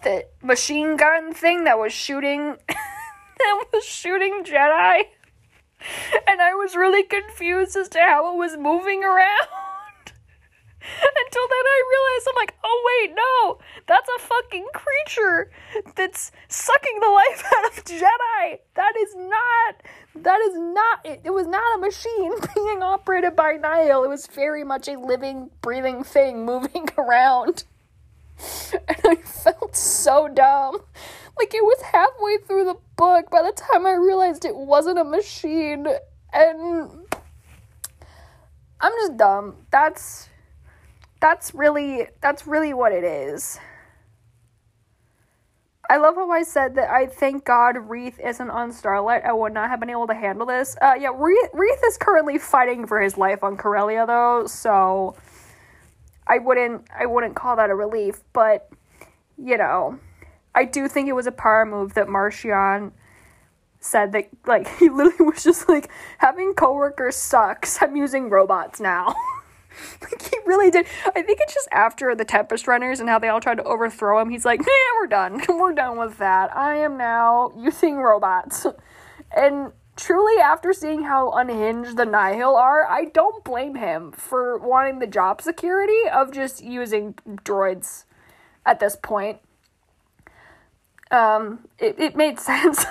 [0.04, 5.04] The machine gun thing that was shooting that was shooting Jedi.
[6.28, 9.61] And I was really confused as to how it was moving around.
[10.82, 15.52] Until then I realized I'm like, oh wait, no, that's a fucking creature
[15.96, 18.60] that's sucking the life out of Jedi.
[18.76, 19.76] That is not
[20.16, 24.04] that is not it, it was not a machine being operated by Nihil.
[24.04, 27.64] It was very much a living, breathing thing moving around.
[28.74, 30.80] And I felt so dumb.
[31.38, 35.04] Like it was halfway through the book by the time I realized it wasn't a
[35.04, 35.88] machine
[36.34, 36.92] and
[38.80, 39.56] I'm just dumb.
[39.72, 40.28] That's
[41.22, 43.60] that's really that's really what it is.
[45.90, 49.24] I love how I said that I thank God Reath isn't on Starlight.
[49.26, 50.78] I would not have been able to handle this.
[50.82, 55.16] Uh, yeah, Reath, Reath is currently fighting for his life on Corellia though, so
[56.28, 58.70] I wouldn't I wouldn't call that a relief, but
[59.38, 60.00] you know,
[60.56, 62.92] I do think it was a power move that Marchion
[63.80, 67.78] said that like he literally was just like having coworkers sucks.
[67.82, 69.14] I'm using robots now.
[70.02, 70.86] like he really did.
[71.08, 74.20] I think it's just after the Tempest Runners and how they all tried to overthrow
[74.20, 74.30] him.
[74.30, 75.42] He's like, "Yeah, we're done.
[75.50, 76.56] We're done with that.
[76.56, 78.66] I am now using robots."
[79.34, 85.00] And truly, after seeing how unhinged the Nihil are, I don't blame him for wanting
[85.00, 88.04] the job security of just using droids
[88.66, 89.40] at this point.
[91.12, 92.86] Um, it, it made sense.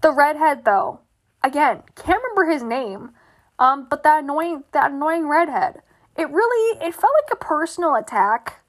[0.00, 1.00] the redhead, though,
[1.42, 3.10] again, can't remember his name
[3.58, 5.82] um, but that annoying that annoying redhead.
[6.16, 8.60] It really it felt like a personal attack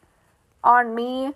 [0.63, 1.34] on me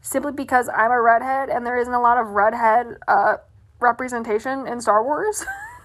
[0.00, 3.36] simply because I'm a redhead and there isn't a lot of redhead uh,
[3.80, 5.44] representation in Star Wars.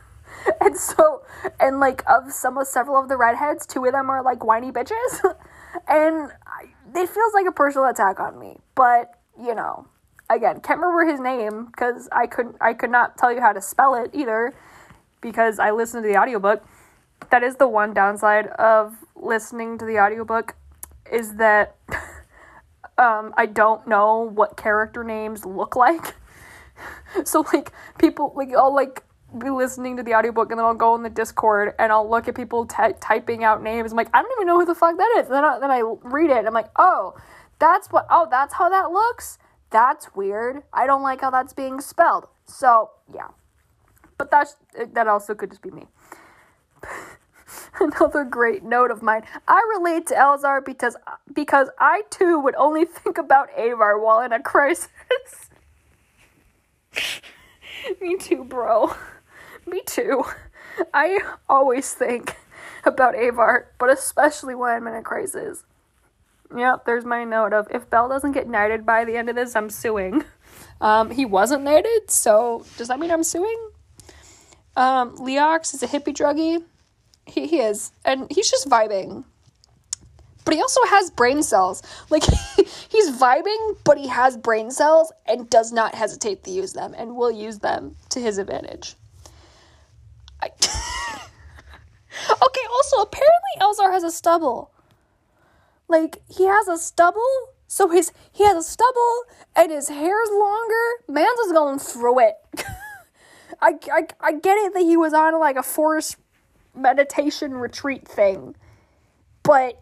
[0.62, 1.24] and so
[1.60, 4.72] and like of some of several of the redheads, two of them are like whiny
[4.72, 5.22] bitches.
[5.88, 8.58] and I, it feels like a personal attack on me.
[8.76, 9.88] But, you know,
[10.30, 13.62] again, can't remember his name because I couldn't I could not tell you how to
[13.62, 14.54] spell it either
[15.22, 16.64] because I listened to the audiobook
[17.30, 20.56] that is the one downside of listening to the audiobook
[21.12, 21.76] is that
[22.98, 26.16] um, I don't know what character names look like.
[27.24, 29.04] so like people like I'll like
[29.38, 32.28] be listening to the audiobook and then I'll go in the Discord and I'll look
[32.28, 33.92] at people typing out names.
[33.92, 35.26] I'm like, I don't even know who the fuck that is.
[35.26, 37.16] And then I, then I read it and I'm like, oh,
[37.60, 38.08] that's what.
[38.10, 39.38] Oh, that's how that looks.
[39.70, 40.64] That's weird.
[40.74, 42.28] I don't like how that's being spelled.
[42.46, 43.28] So yeah,
[44.18, 44.56] but that's
[44.94, 45.88] that also could just be me.
[47.80, 49.24] Another great note of mine.
[49.48, 50.96] I relate to Elzar because
[51.34, 54.90] because I too would only think about Avar while in a crisis.
[58.02, 58.94] Me too, bro.
[59.66, 60.24] Me too.
[60.94, 62.36] I always think
[62.84, 65.64] about Avar, but especially when I'm in a crisis.
[66.56, 69.56] Yep, there's my note of if Bell doesn't get knighted by the end of this,
[69.56, 70.24] I'm suing.
[70.82, 73.69] Um, he wasn't knighted, so does that mean I'm suing?
[74.76, 76.64] Um, Leox is a hippie druggie.
[77.26, 79.26] He, he is, and he's just vibing.
[80.46, 81.84] But he also has brain cells.
[82.10, 82.24] Like,
[82.90, 87.16] he's vibing, but he has brain cells and does not hesitate to use them and
[87.16, 88.96] will use them to his advantage.
[90.42, 90.48] I...
[92.32, 94.72] okay, also, apparently Elzar has a stubble.
[95.88, 99.24] Like, he has a stubble, so his he has a stubble
[99.56, 101.04] and his hair is longer.
[101.08, 102.36] Man's is going through it.
[103.62, 106.18] I, I, I get it that he was on like a forest
[106.76, 108.56] meditation retreat thing,
[109.44, 109.82] but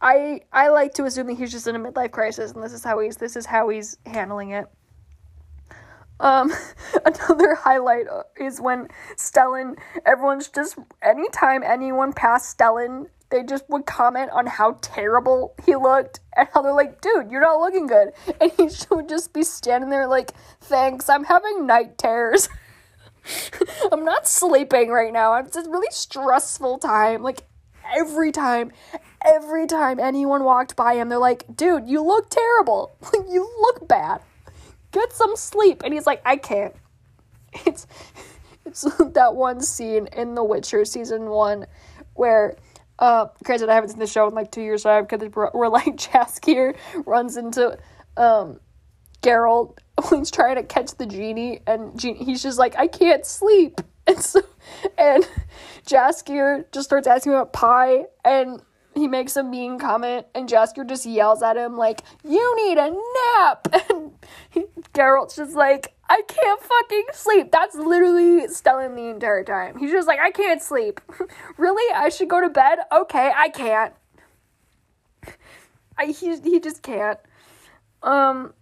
[0.00, 2.84] I I like to assume that he's just in a midlife crisis and this is
[2.84, 4.66] how he's this is how he's handling it.
[6.20, 6.52] Um,
[7.04, 8.06] another highlight
[8.38, 14.78] is when Stellan, everyone's just anytime anyone passed Stellan, they just would comment on how
[14.80, 18.12] terrible he looked and how they're like, dude, you're not looking good.
[18.40, 22.48] And he would just be standing there like, thanks, I'm having night terrors.
[23.92, 25.34] I'm not sleeping right now.
[25.36, 27.22] It's a really stressful time.
[27.22, 27.44] Like
[27.96, 28.72] every time,
[29.24, 32.96] every time anyone walked by him, they're like, dude, you look terrible.
[33.12, 34.20] you look bad.
[34.92, 35.82] Get some sleep.
[35.84, 36.74] And he's like, I can't.
[37.66, 37.86] It's
[38.66, 41.66] it's that one scene in The Witcher season one
[42.14, 42.56] where
[42.98, 45.96] uh granted I haven't seen the show in like two years so because we're like
[45.96, 47.78] Jaskier runs into
[48.16, 48.60] um
[49.22, 49.78] Geralt
[50.10, 53.80] he's trying to catch the genie, and he's just like, I can't sleep.
[54.06, 54.42] And so,
[54.98, 55.26] and
[55.86, 58.60] Jaskier just starts asking about pie, and
[58.94, 62.90] he makes a mean comment, and Jaskier just yells at him like, "You need a
[62.90, 64.12] nap!" And
[64.50, 69.78] he, Geralt's just like, "I can't fucking sleep." That's literally Stellan the entire time.
[69.78, 71.00] He's just like, "I can't sleep."
[71.56, 71.94] really?
[71.94, 72.78] I should go to bed?
[72.92, 73.94] Okay, I can't.
[75.96, 77.18] I he he just can't.
[78.02, 78.52] Um,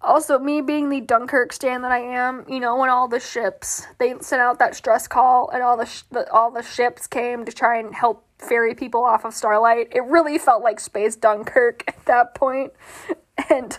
[0.00, 3.86] also, me being the Dunkirk stand that I am, you know, when all the ships
[3.98, 7.44] they sent out that stress call and all the, sh- the all the ships came
[7.44, 11.82] to try and help ferry people off of Starlight, it really felt like space Dunkirk
[11.88, 12.72] at that point.
[13.50, 13.78] And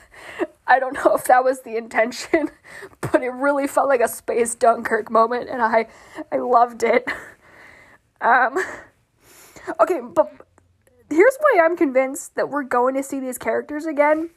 [0.68, 2.52] I don't know if that was the intention,
[3.02, 5.88] but it really felt like a space Dunkirk moment, and I
[6.32, 7.06] I loved it.
[8.22, 8.58] Um,
[9.80, 10.32] okay, but
[11.10, 14.30] here's why I'm convinced that we're going to see these characters again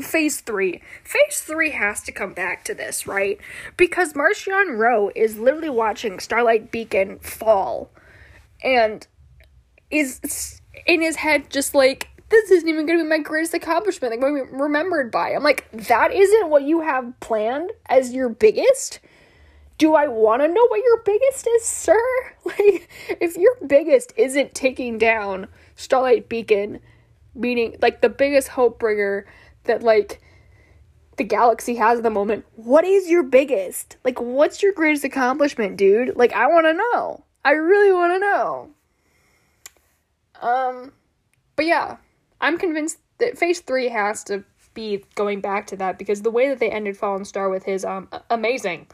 [0.00, 0.80] phase three.
[1.04, 3.38] Phase three has to come back to this, right?
[3.76, 7.90] Because Marchion Ro is literally watching Starlight Beacon fall
[8.62, 9.06] and
[9.90, 14.12] is in his head just like, this isn't even gonna be my greatest accomplishment.
[14.12, 15.30] Like, going to be remembered by.
[15.30, 18.98] I'm like, that isn't what you have planned as your biggest?
[19.78, 22.00] Do I want to know what your biggest is, sir?
[22.44, 22.88] Like,
[23.20, 26.80] if your biggest isn't taking down Starlight Beacon,
[27.34, 29.26] meaning like the biggest hope bringer
[29.64, 30.20] that like
[31.16, 33.96] the galaxy has at the moment, what is your biggest?
[34.04, 36.16] Like what's your greatest accomplishment, dude?
[36.16, 37.24] Like I want to know.
[37.44, 38.70] I really want to know.
[40.40, 40.92] Um
[41.56, 41.96] but yeah,
[42.42, 46.48] I'm convinced that phase 3 has to be going back to that because the way
[46.48, 48.86] that they ended Fallen Star with his um amazing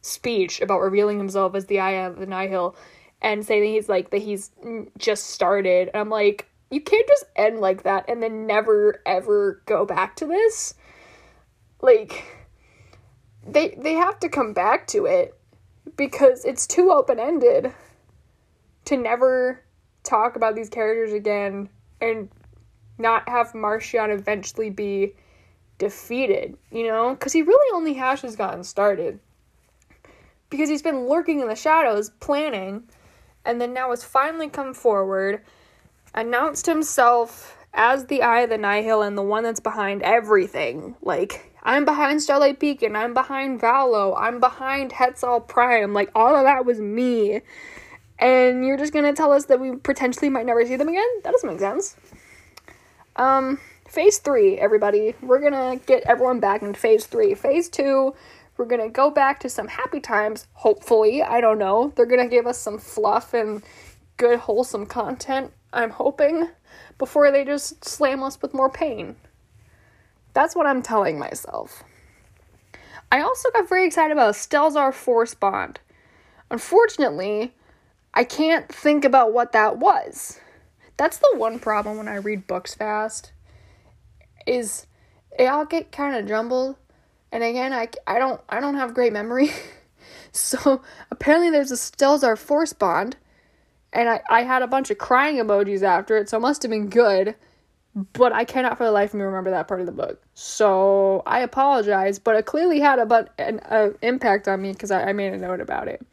[0.00, 2.76] speech about revealing himself as the Eye of the Nihil
[3.20, 4.50] and saying that he's like that he's
[4.96, 5.90] just started.
[5.94, 10.26] I'm like you can't just end like that and then never ever go back to
[10.26, 10.74] this.
[11.80, 12.24] Like
[13.46, 15.36] they they have to come back to it
[15.96, 17.72] because it's too open-ended
[18.86, 19.62] to never
[20.02, 21.68] talk about these characters again
[22.00, 22.28] and
[22.98, 25.14] not have Marchion eventually be
[25.78, 27.14] defeated, you know?
[27.14, 29.18] Because he really only has just gotten started.
[30.50, 32.84] Because he's been lurking in the shadows, planning,
[33.44, 35.42] and then now has finally come forward
[36.14, 40.94] announced himself as the Eye of the Nihil and the one that's behind everything.
[41.02, 45.92] Like, I'm behind Starlight Beacon, I'm behind Valo, I'm behind Hetzal Prime.
[45.92, 47.40] Like, all of that was me.
[48.18, 51.08] And you're just gonna tell us that we potentially might never see them again?
[51.24, 51.96] That doesn't make sense.
[53.16, 55.14] Um, phase three, everybody.
[55.22, 57.34] We're gonna get everyone back into phase three.
[57.34, 58.14] Phase two,
[58.56, 61.22] we're gonna go back to some happy times, hopefully.
[61.22, 61.92] I don't know.
[61.94, 63.62] They're gonna give us some fluff and
[64.16, 66.48] good, wholesome content I'm hoping,
[66.98, 69.16] before they just slam us with more pain.
[70.32, 71.82] That's what I'm telling myself.
[73.10, 75.78] I also got very excited about Stelzar Force Bond.
[76.50, 77.54] Unfortunately,
[78.12, 80.40] I can't think about what that was.
[80.96, 83.32] That's the one problem when I read books fast.
[84.46, 84.86] Is
[85.38, 86.76] they all get kind of jumbled,
[87.32, 89.50] and again, I, I don't I don't have great memory,
[90.34, 90.82] So
[91.12, 93.16] apparently there's a Stelzar force bond,
[93.92, 96.70] and I, I had a bunch of crying emojis after it, so it must have
[96.70, 97.36] been good.
[98.12, 100.20] But I cannot for the life of me remember that part of the book.
[100.34, 104.90] So I apologize, but it clearly had a but an a impact on me because
[104.90, 106.04] I, I made a note about it.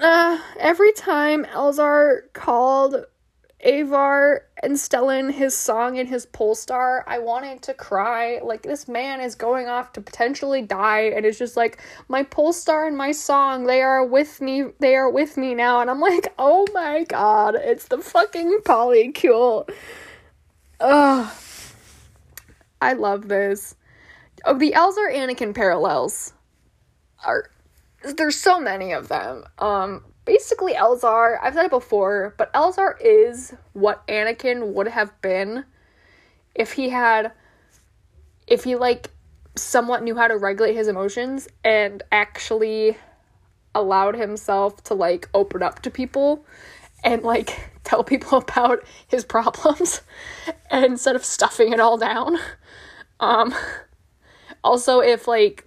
[0.00, 3.06] Uh, every time Elzar called
[3.64, 8.40] Avar and Stellan his song and his Polestar, I wanted to cry.
[8.42, 12.86] Like, this man is going off to potentially die, and it's just like, my Polestar
[12.86, 15.80] and my song, they are with me, they are with me now.
[15.80, 19.68] And I'm like, oh my god, it's the fucking polycule.
[20.80, 21.32] Ugh.
[22.82, 23.76] I love this.
[24.44, 26.34] Oh, the Elzar Anakin parallels
[27.24, 27.50] are
[28.16, 29.44] there's so many of them.
[29.58, 35.64] Um basically Elzar, I've said it before, but Elzar is what Anakin would have been
[36.54, 37.32] if he had
[38.46, 39.10] if he like
[39.56, 42.96] somewhat knew how to regulate his emotions and actually
[43.74, 46.44] allowed himself to like open up to people
[47.02, 50.02] and like tell people about his problems
[50.70, 52.38] instead of stuffing it all down.
[53.20, 53.54] Um
[54.62, 55.64] also if like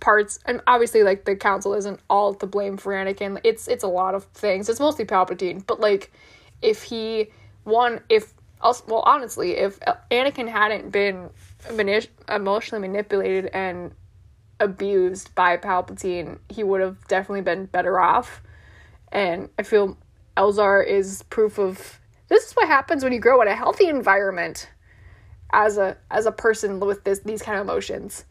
[0.00, 3.40] parts and obviously like the council isn't all to blame for Anakin.
[3.44, 4.68] It's it's a lot of things.
[4.68, 6.12] It's mostly Palpatine, but like
[6.62, 7.28] if he
[7.64, 9.78] one if also well honestly if
[10.10, 11.30] Anakin hadn't been
[11.72, 13.92] mani- emotionally manipulated and
[14.60, 18.42] abused by Palpatine, he would have definitely been better off.
[19.12, 19.96] And I feel
[20.36, 24.68] Elzar is proof of this is what happens when you grow in a healthy environment
[25.52, 28.24] as a as a person with this these kind of emotions.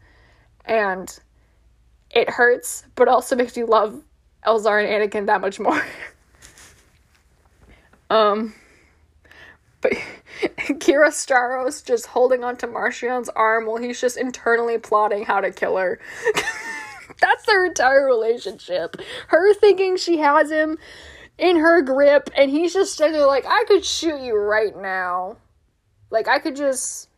[0.64, 1.16] And
[2.16, 4.02] it hurts, but also makes you love
[4.44, 5.84] Elzar and Anakin that much more.
[8.10, 8.54] um,
[9.82, 9.92] but
[10.40, 15.76] Ghirra Starros just holding onto Marchion's arm while he's just internally plotting how to kill
[15.76, 16.00] her.
[17.20, 18.96] That's their entire relationship.
[19.28, 20.78] Her thinking she has him
[21.36, 25.36] in her grip, and he's just standing there like, I could shoot you right now.
[26.10, 27.10] Like, I could just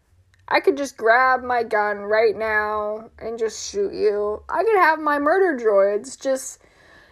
[0.49, 4.43] I could just grab my gun right now and just shoot you.
[4.49, 6.61] I could have my murder droids just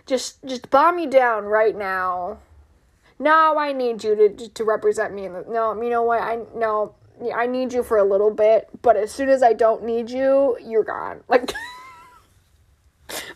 [0.07, 2.39] just just bomb you down right now.
[3.18, 6.22] No, I need you to to represent me in the No, you know what?
[6.22, 6.95] I no
[7.34, 10.57] I need you for a little bit, but as soon as I don't need you,
[10.62, 11.22] you're gone.
[11.28, 11.53] Like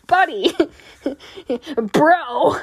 [0.07, 0.51] buddy.
[1.77, 2.55] Bro.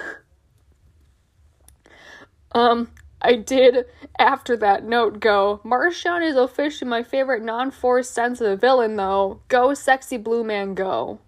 [2.53, 2.91] Um
[3.21, 3.87] I did,
[4.19, 9.41] after that note, go, Marchion is officially my favorite non force sensitive villain, though.
[9.49, 11.19] Go, sexy blue man, go.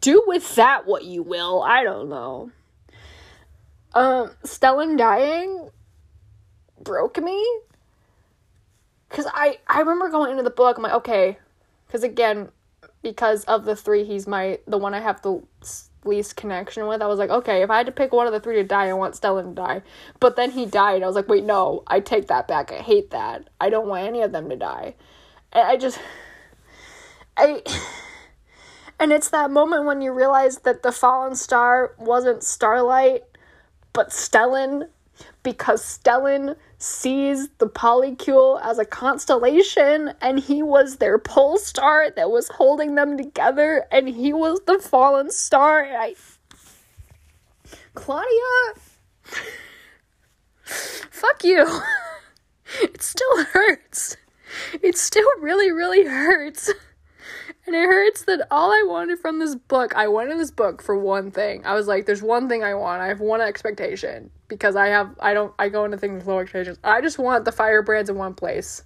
[0.00, 1.62] Do with that what you will.
[1.62, 2.50] I don't know.
[3.94, 5.70] Um, Stellan dying
[6.80, 7.60] broke me.
[9.08, 11.38] Cause I, I remember going into the book, I'm like, okay.
[11.90, 12.50] Cause again,
[13.02, 15.42] because of the three, he's my, the one I have the
[16.04, 17.02] least connection with.
[17.02, 18.88] I was like, okay, if I had to pick one of the three to die,
[18.88, 19.82] I want Stellan to die.
[20.18, 21.02] But then he died.
[21.02, 22.72] I was like, wait, no, I take that back.
[22.72, 23.48] I hate that.
[23.60, 24.94] I don't want any of them to die.
[25.52, 25.98] And I just,
[27.36, 27.62] I,
[28.98, 33.24] and it's that moment when you realize that the fallen star wasn't Starlight,
[33.92, 34.88] but Stellan,
[35.42, 42.30] because Stellan sees the polycule as a constellation and he was their pole star that
[42.30, 45.82] was holding them together and he was the fallen star.
[45.82, 46.14] And I
[47.94, 48.74] Claudia?
[50.64, 51.66] Fuck you.
[52.80, 54.16] It still hurts.
[54.80, 56.70] It still really really hurts
[57.70, 60.96] and it hurts that all I wanted from this book, I wanted this book for
[60.96, 61.64] one thing.
[61.64, 63.00] I was like, there's one thing I want.
[63.00, 66.40] I have one expectation because I have I don't I go into things with low
[66.40, 66.78] expectations.
[66.82, 68.82] I just want the firebrands in one place.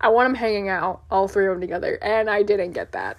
[0.00, 3.16] I want them hanging out, all three of them together, and I didn't get that.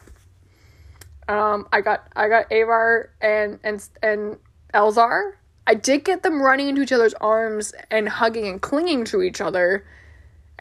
[1.28, 4.38] Um, I got I got Avar and and and
[4.74, 5.34] Elzar.
[5.68, 9.42] I did get them running into each other's arms and hugging and clinging to each
[9.42, 9.86] other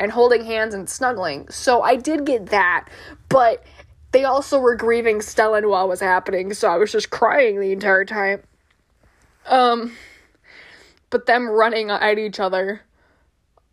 [0.00, 1.46] and holding hands and snuggling.
[1.50, 2.88] So I did get that,
[3.28, 3.62] but
[4.12, 7.70] they also were grieving Stellan while it was happening, so I was just crying the
[7.70, 8.42] entire time.
[9.46, 9.92] Um,
[11.10, 12.80] but them running at each other.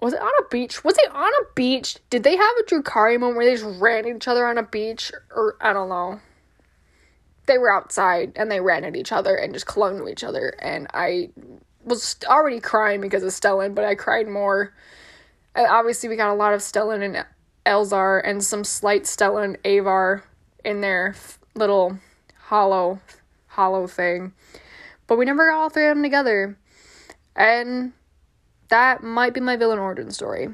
[0.02, 0.84] Was it on a beach?
[0.84, 1.98] Was it on a beach?
[2.10, 4.64] Did they have a Drukari moment where they just ran at each other on a
[4.64, 5.12] beach?
[5.34, 6.20] Or, I don't know.
[7.48, 10.50] They were outside and they ran at each other and just clung to each other.
[10.60, 11.30] And I
[11.86, 14.74] was already crying because of Stellan, but I cried more
[15.58, 17.26] Uh, obviously we got a lot of Stellan and
[17.66, 20.24] Elzar and some slight Stellan Avar
[20.64, 21.16] in their
[21.56, 21.98] little
[22.38, 23.00] hollow
[23.48, 24.34] hollow thing.
[25.08, 26.58] But we never got all three of them together.
[27.36, 27.94] And
[28.70, 30.50] that might be my villain origin story.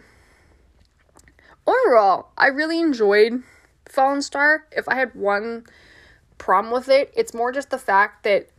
[1.68, 3.44] Overall, I really enjoyed
[3.88, 4.68] Fallen Star.
[4.72, 5.66] If I had one
[6.44, 7.14] problem with it.
[7.16, 8.50] It's more just the fact that,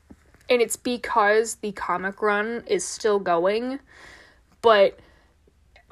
[0.49, 3.79] and it's because the comic run is still going,
[4.63, 4.99] but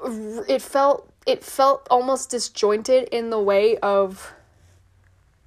[0.03, 4.33] it felt it felt almost disjointed in the way of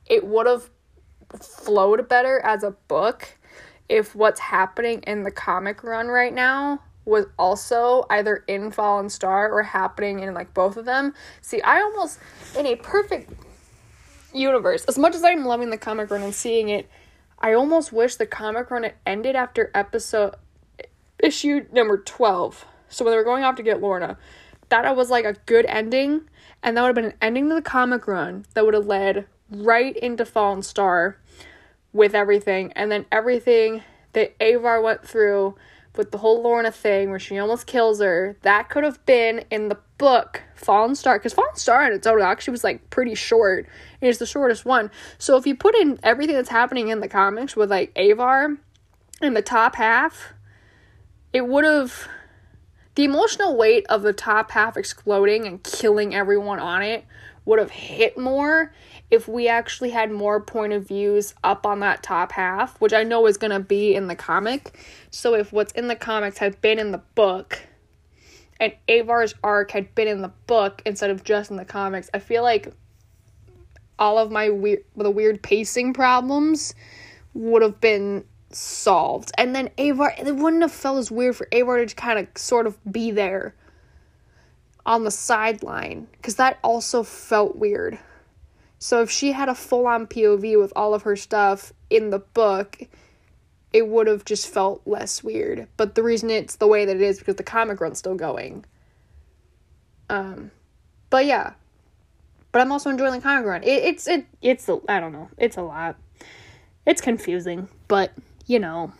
[0.07, 0.71] it would have
[1.41, 3.37] flowed better as a book
[3.89, 9.51] if what's happening in the comic run right now was also either in Fallen Star
[9.51, 11.15] or happening in like both of them.
[11.41, 12.19] See, I almost
[12.57, 13.33] in a perfect
[14.35, 16.89] universe, as much as I'm loving the comic run and seeing it,
[17.39, 20.35] I almost wish the comic run had ended after episode
[21.19, 22.65] issue number 12.
[22.89, 24.17] So when they were going off to get Lorna,
[24.69, 26.23] that was like a good ending,
[26.63, 29.27] and that would have been an ending to the comic run that would have led
[29.51, 31.19] right into Fallen Star
[31.93, 33.83] with everything, and then everything
[34.13, 35.55] that Avar went through
[35.95, 39.69] with the whole Lorna thing where she almost kills her, that could have been in
[39.69, 43.67] the book Fallen Star, because Fallen Star in its own actually was like pretty short.
[44.01, 44.91] It's the shortest one.
[45.17, 48.57] So if you put in everything that's happening in the comics with like Avar
[49.23, 50.35] in the top half,
[51.33, 52.09] it would have
[52.97, 57.05] the emotional weight of the top half exploding and killing everyone on it
[57.45, 58.75] would have hit more
[59.11, 63.05] if we actually had more point of views up on that top half, which I
[63.05, 64.79] know is going to be in the comic.
[65.11, 67.61] So if what's in the comics had been in the book
[68.59, 72.19] and Avar's arc had been in the book instead of just in the comics, I
[72.19, 72.73] feel like
[73.99, 76.75] all of my weird the weird pacing problems
[77.35, 79.33] would have been solved.
[79.37, 82.67] And then Avar it wouldn't have felt as weird for Avar to kind of sort
[82.67, 83.55] of be there
[84.85, 87.99] on the sideline because that also felt weird.
[88.79, 92.19] So if she had a full on POV with all of her stuff in the
[92.19, 92.83] book,
[93.73, 95.67] it would have just felt less weird.
[95.77, 98.65] But the reason it's the way that it is because the comic run's still going.
[100.09, 100.51] Um,
[101.11, 101.55] but yeah.
[102.53, 103.63] But I'm also enjoying the comic run.
[103.63, 105.29] It, it's it it's I don't know.
[105.37, 105.97] It's a lot.
[106.87, 108.13] It's confusing, but
[108.47, 108.93] you know.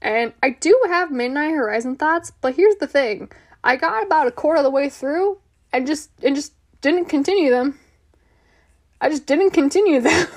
[0.00, 3.30] And I do have Midnight Horizon thoughts, but here's the thing.
[3.62, 5.38] I got about a quarter of the way through
[5.72, 7.78] and just and just didn't continue them.
[9.00, 10.26] I just didn't continue them.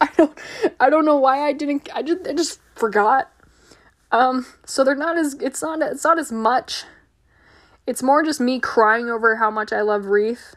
[0.00, 0.38] I don't
[0.78, 3.32] I don't know why I didn't I just I just forgot.
[4.12, 6.84] Um so they're not as it's not it's not as much.
[7.86, 10.56] It's more just me crying over how much I love Reath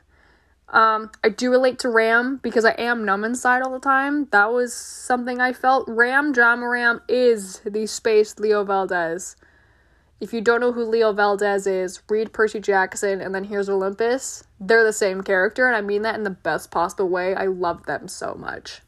[0.71, 4.27] um, I do relate to Ram because I am numb inside all the time.
[4.31, 5.85] That was something I felt.
[5.87, 9.35] Ram, Drama Ram is the space Leo Valdez.
[10.19, 14.43] If you don't know who Leo Valdez is, read Percy Jackson and then here's Olympus.
[14.59, 17.33] They're the same character, and I mean that in the best possible way.
[17.33, 18.81] I love them so much.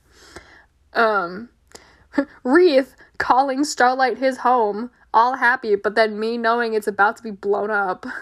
[0.94, 1.50] Um,
[2.44, 7.32] Reath calling Starlight his home, all happy, but then me knowing it's about to be
[7.32, 8.06] blown up.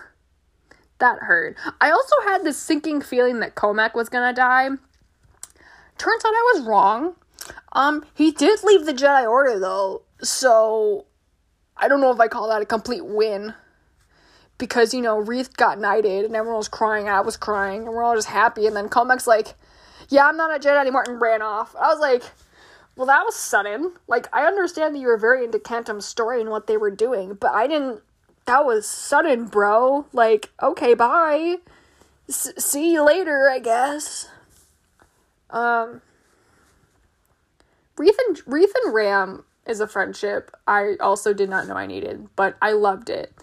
[0.99, 1.57] that hurt.
[1.81, 4.69] I also had this sinking feeling that Cohmac was gonna die.
[5.97, 7.15] Turns out I was wrong.
[7.73, 11.05] Um, he did leave the Jedi Order though, so
[11.75, 13.53] I don't know if I call that a complete win.
[14.57, 18.03] Because, you know, Reath got knighted and everyone was crying, I was crying, and we're
[18.03, 19.55] all just happy, and then Cohmac's like,
[20.09, 21.73] Yeah, I'm not a Jedi anymore, and ran off.
[21.77, 22.23] I was like,
[22.97, 23.93] Well, that was sudden.
[24.07, 27.35] Like, I understand that you were very into Kantam's story and what they were doing,
[27.35, 28.01] but I didn't
[28.49, 30.07] that was sudden, bro.
[30.11, 31.57] Like, okay, bye.
[32.27, 34.27] S- see you later, I guess.
[35.51, 36.01] Um,
[37.95, 42.27] Reath and, Reath and Ram is a friendship I also did not know I needed,
[42.35, 43.35] but I loved it.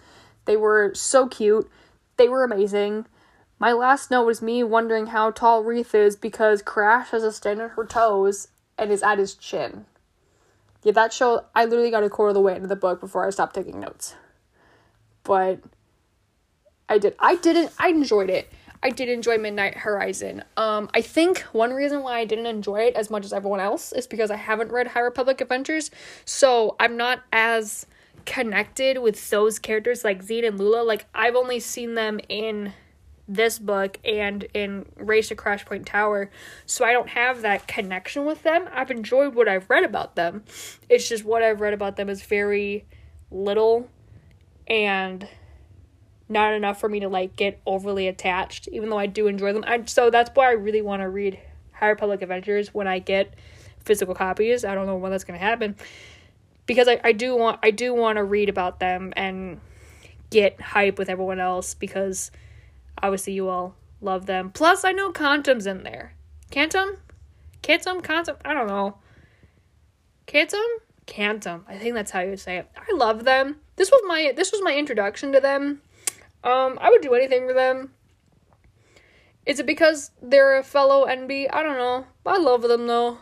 [0.43, 1.71] They were so cute.
[2.17, 3.05] They were amazing.
[3.59, 7.61] My last note was me wondering how tall Reath is because Crash has a stand
[7.61, 9.85] on her toes and is at his chin.
[10.83, 13.25] Yeah, that show, I literally got a quarter of the way into the book before
[13.25, 14.13] I stopped taking notes
[15.27, 15.59] but
[16.89, 17.15] I did.
[17.19, 17.71] I didn't.
[17.77, 18.51] I enjoyed it.
[18.81, 20.43] I did enjoy Midnight Horizon.
[20.55, 23.91] Um, I think one reason why I didn't enjoy it as much as everyone else
[23.91, 25.91] is because I haven't read High Republic Adventures,
[26.25, 27.85] so I'm not as
[28.25, 30.83] connected with those characters like Zeke and Lula.
[30.83, 32.73] Like I've only seen them in
[33.27, 36.29] this book and in Race to Crash Point Tower,
[36.65, 38.69] so I don't have that connection with them.
[38.71, 40.45] I've enjoyed what I've read about them.
[40.87, 42.85] It's just what I've read about them is very
[43.29, 43.89] little
[44.67, 45.27] and
[46.29, 49.63] not enough for me to like get overly attached even though i do enjoy them
[49.65, 51.39] I, so that's why i really want to read
[51.73, 53.33] high republic adventures when i get
[53.79, 55.75] physical copies i don't know when that's to happen
[56.65, 59.61] because I, I do want i do want to read about them and
[60.29, 62.31] get hype with everyone else because
[63.01, 66.13] obviously you all love them plus i know Kantam's in there
[66.51, 66.97] Kantam?
[67.63, 68.01] Kantam?
[68.01, 68.35] Kantam?
[68.43, 68.97] i don't know
[70.27, 70.67] Kantam?
[71.07, 71.63] Kantam.
[71.67, 72.69] I think that's how you say it.
[72.75, 73.55] I love them.
[73.77, 75.81] This was my this was my introduction to them.
[76.43, 77.93] Um, I would do anything for them.
[79.45, 81.47] Is it because they're a fellow NB?
[81.53, 82.05] I don't know.
[82.25, 83.19] I love them though.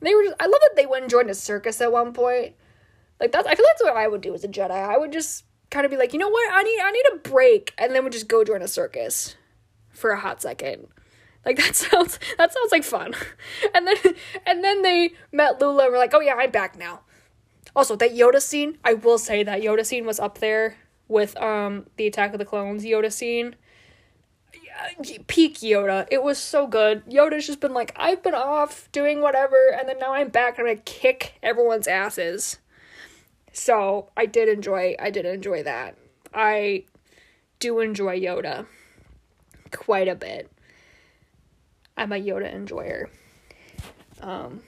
[0.00, 0.24] They were.
[0.24, 2.54] Just, I love that they went and joined a circus at one point.
[3.20, 3.46] Like that's.
[3.46, 4.70] I feel like that's what I would do as a Jedi.
[4.70, 6.52] I would just kind of be like, you know what?
[6.52, 6.80] I need.
[6.80, 9.36] I need a break, and then would just go join a circus
[9.90, 10.88] for a hot second.
[11.46, 12.18] Like that sounds.
[12.36, 13.14] That sounds like fun.
[13.74, 13.96] And then
[14.44, 17.02] and then they met Lula and were like, oh yeah, I'm back now.
[17.74, 18.78] Also, that Yoda scene.
[18.84, 20.76] I will say that Yoda scene was up there
[21.08, 23.56] with um the Attack of the Clones Yoda scene
[25.26, 26.06] peak Yoda.
[26.10, 27.04] It was so good.
[27.06, 30.66] Yoda's just been like, I've been off doing whatever, and then now I'm back and
[30.66, 32.58] gonna kick everyone's asses.
[33.52, 35.96] So I did enjoy I did enjoy that.
[36.32, 36.84] I
[37.58, 38.66] do enjoy Yoda
[39.70, 40.50] quite a bit.
[41.96, 43.10] I'm a Yoda enjoyer.
[44.20, 44.62] Um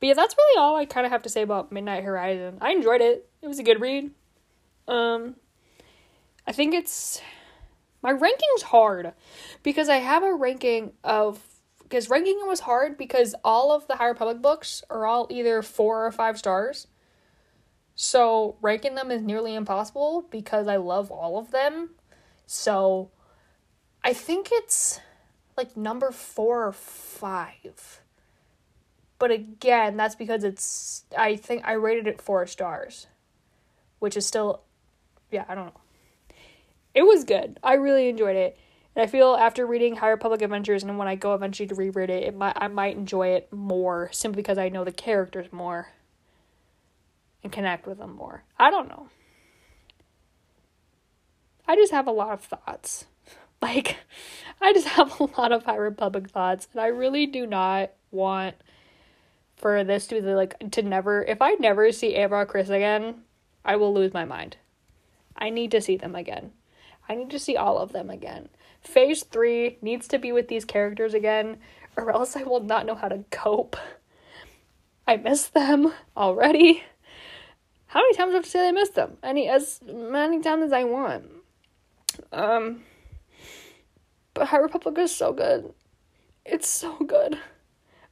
[0.00, 2.58] but yeah, that's really all I kind of have to say about Midnight Horizon.
[2.60, 3.28] I enjoyed it.
[3.42, 4.10] It was a good read.
[4.86, 5.36] Um
[6.46, 7.20] I think it's
[8.02, 9.12] my ranking's hard
[9.62, 11.42] because I have a ranking of
[11.82, 16.06] because ranking was hard because all of the High Republic books are all either four
[16.06, 16.86] or five stars.
[17.94, 21.90] So ranking them is nearly impossible because I love all of them.
[22.46, 23.10] So
[24.04, 25.00] I think it's
[25.56, 28.00] like number four or five.
[29.18, 33.06] But again, that's because it's I think I rated it four stars.
[33.98, 34.62] Which is still
[35.30, 35.80] yeah, I don't know
[36.98, 37.60] it was good.
[37.62, 38.58] I really enjoyed it.
[38.96, 42.10] And I feel after reading High Republic Adventures and when I go eventually to reread
[42.10, 45.92] it, it might I might enjoy it more simply because I know the characters more
[47.44, 48.42] and connect with them more.
[48.58, 49.08] I don't know.
[51.68, 53.06] I just have a lot of thoughts.
[53.60, 53.96] Like
[54.60, 58.54] I just have a lot of High Republic thoughts and I really do not want
[59.58, 63.22] for this to be the, like to never if I never see Avar Kriss again,
[63.64, 64.56] I will lose my mind.
[65.36, 66.52] I need to see them again.
[67.08, 68.48] I need to see all of them again.
[68.80, 71.58] Phase 3 needs to be with these characters again,
[71.96, 73.76] or else I will not know how to cope.
[75.06, 76.82] I miss them already.
[77.86, 79.16] How many times do I have to say I miss them?
[79.22, 81.24] Any as many times as I want.
[82.32, 82.82] Um
[84.34, 85.72] but High Republic is so good.
[86.44, 87.38] It's so good.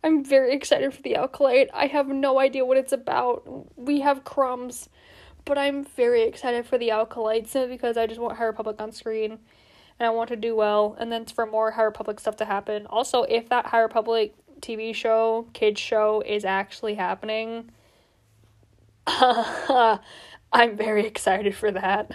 [0.06, 1.68] I'm very excited for the Acolyte.
[1.74, 3.66] I have no idea what it's about.
[3.76, 4.88] We have crumbs
[5.46, 8.92] but I'm very excited for the Acolytes uh, because I just want High Republic on
[8.92, 9.38] screen
[9.98, 12.84] and I want to do well and then for more High Republic stuff to happen.
[12.86, 17.70] Also, if that High Republic TV show, kids show is actually happening,
[19.06, 22.10] I'm very excited for that.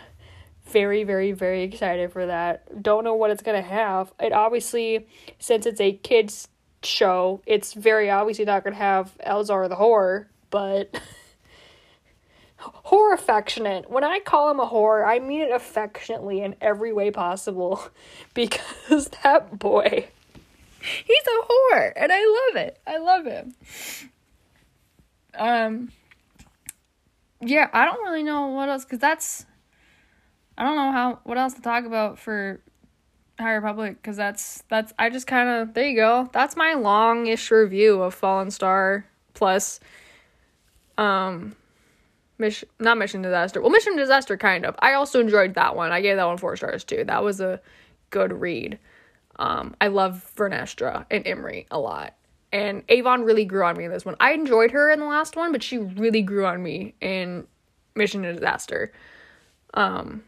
[0.65, 2.83] Very, very, very excited for that.
[2.83, 4.11] Don't know what it's gonna have.
[4.19, 5.07] It obviously,
[5.39, 6.49] since it's a kids
[6.83, 10.99] show, it's very obviously not gonna have Elzar the Whore, but
[12.59, 13.89] whore affectionate.
[13.89, 17.83] When I call him a whore, I mean it affectionately in every way possible
[18.33, 20.07] because that boy,
[20.81, 22.79] he's a whore and I love it.
[22.85, 23.55] I love him.
[25.35, 25.91] Um
[27.43, 29.45] yeah, I don't really know what else cuz that's
[30.57, 32.61] I don't know how what else to talk about for
[33.41, 36.29] High Republic cuz that's that's I just kind of there you go.
[36.33, 39.79] That's my longish review of Fallen Star plus
[40.97, 41.55] um
[42.37, 43.61] Mission, not Mission Disaster.
[43.61, 44.75] Well, Mission Disaster, kind of.
[44.79, 45.91] I also enjoyed that one.
[45.91, 47.03] I gave that one four stars too.
[47.05, 47.61] That was a
[48.09, 48.79] good read.
[49.37, 52.15] Um, I love Vernestra and Imri a lot.
[52.51, 54.17] And Avon really grew on me in this one.
[54.19, 57.47] I enjoyed her in the last one, but she really grew on me in
[57.95, 58.91] Mission Disaster.
[59.73, 60.23] Um,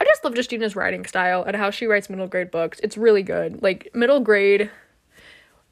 [0.00, 2.80] I just love Justina's writing style and how she writes middle grade books.
[2.82, 3.62] It's really good.
[3.62, 4.70] Like middle grade,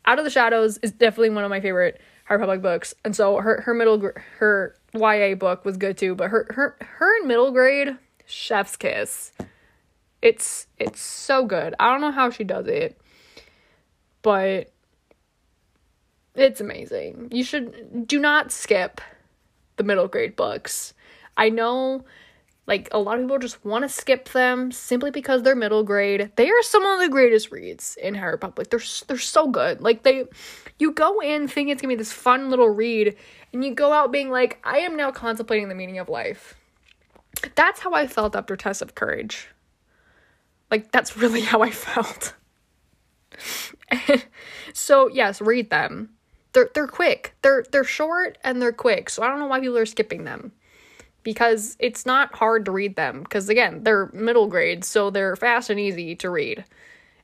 [0.04, 3.38] Out of the Shadows is definitely one of my favorite High Republic books, and so
[3.38, 7.52] her her middle her YA book was good too, but her her her in middle
[7.52, 9.32] grade, Chef's Kiss.
[10.20, 11.74] It's it's so good.
[11.80, 13.00] I don't know how she does it,
[14.20, 14.70] but
[16.34, 17.28] it's amazing.
[17.32, 19.00] You should do not skip
[19.76, 20.92] the middle grade books.
[21.36, 22.04] I know
[22.68, 26.30] like a lot of people just want to skip them simply because they're middle grade.
[26.36, 28.68] They are some of the greatest reads in High Republic.
[28.68, 29.80] They're they're so good.
[29.80, 30.24] Like they
[30.78, 33.16] you go in thinking it's to be this fun little read
[33.54, 36.56] and you go out being like I am now contemplating the meaning of life.
[37.54, 39.48] That's how I felt after Test of Courage.
[40.70, 42.34] Like that's really how I felt.
[44.74, 46.10] so, yes, read them.
[46.52, 47.34] They're they're quick.
[47.40, 49.08] They're they're short and they're quick.
[49.08, 50.52] So I don't know why people are skipping them
[51.28, 55.70] because it's not hard to read them because again they're middle grade so they're fast
[55.70, 56.64] and easy to read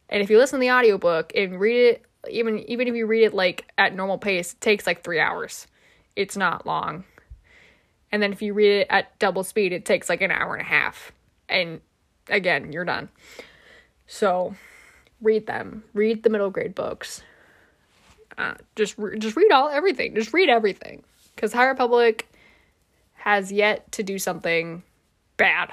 [0.09, 3.25] and if you listen to the audiobook and read it even even if you read
[3.25, 5.67] it like at normal pace it takes like three hours
[6.17, 7.05] it's not long
[8.13, 10.63] and then if you read it at double speed it takes like an hour and
[10.63, 11.13] a half
[11.49, 11.81] and
[12.29, 13.09] again you're done
[14.07, 14.55] so
[15.25, 15.83] read them.
[15.95, 17.23] Read the middle grade books.
[18.37, 20.15] Uh, just re- just read all everything.
[20.15, 21.03] Just read everything
[21.35, 22.29] because High Republic
[23.25, 24.83] has yet to do something
[25.39, 25.73] bad.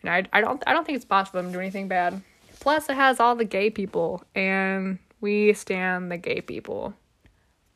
[0.00, 2.22] And I, I don't I don't think it's possible them to do anything bad.
[2.60, 6.94] Plus, it has all the gay people, and we stand the gay people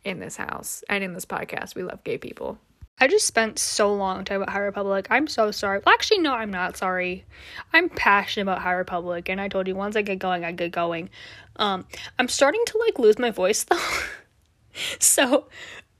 [0.02, 1.74] in this house and in this podcast.
[1.74, 2.56] We love gay people.
[2.98, 5.08] I just spent so long talking about High Republic.
[5.10, 5.82] I'm so sorry.
[5.84, 7.26] Well, actually, no, I'm not sorry.
[7.74, 10.72] I'm passionate about High Republic, and I told you once I get going, I get
[10.72, 11.10] going.
[11.56, 11.84] Um,
[12.18, 13.76] I'm starting to like lose my voice though.
[14.98, 15.48] so,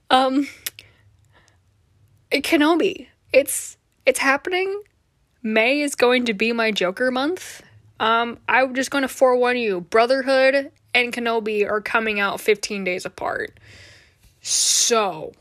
[0.09, 0.47] um,
[2.41, 4.81] Kenobi, it's it's happening.
[5.41, 7.61] May is going to be my Joker month.
[7.99, 13.05] Um, I'm just going to forewarn you: Brotherhood and Kenobi are coming out 15 days
[13.05, 13.59] apart.
[14.41, 15.31] So,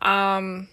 [0.00, 0.68] um,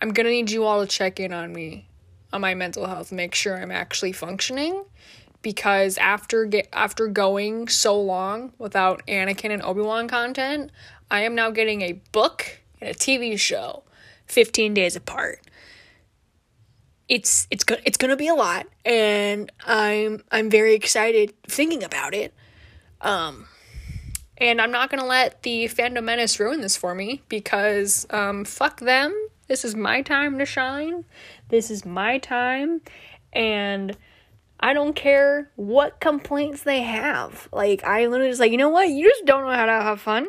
[0.00, 1.86] I'm gonna need you all to check in on me,
[2.32, 4.84] on my mental health, make sure I'm actually functioning.
[5.42, 10.70] Because after get after going so long without Anakin and Obi Wan content,
[11.10, 13.82] I am now getting a book and a TV show,
[14.30, 15.40] 15 days apart.
[17.08, 22.14] It's it's gonna it's gonna be a lot, and I'm I'm very excited thinking about
[22.14, 22.32] it.
[23.00, 23.46] Um,
[24.38, 28.78] and I'm not gonna let the fandom menace ruin this for me because um, fuck
[28.78, 29.12] them.
[29.48, 31.04] This is my time to shine.
[31.48, 32.80] This is my time,
[33.32, 33.96] and
[34.60, 37.48] I don't care what complaints they have.
[37.52, 38.88] Like I literally just like, you know what?
[38.88, 40.28] You just don't know how to have fun.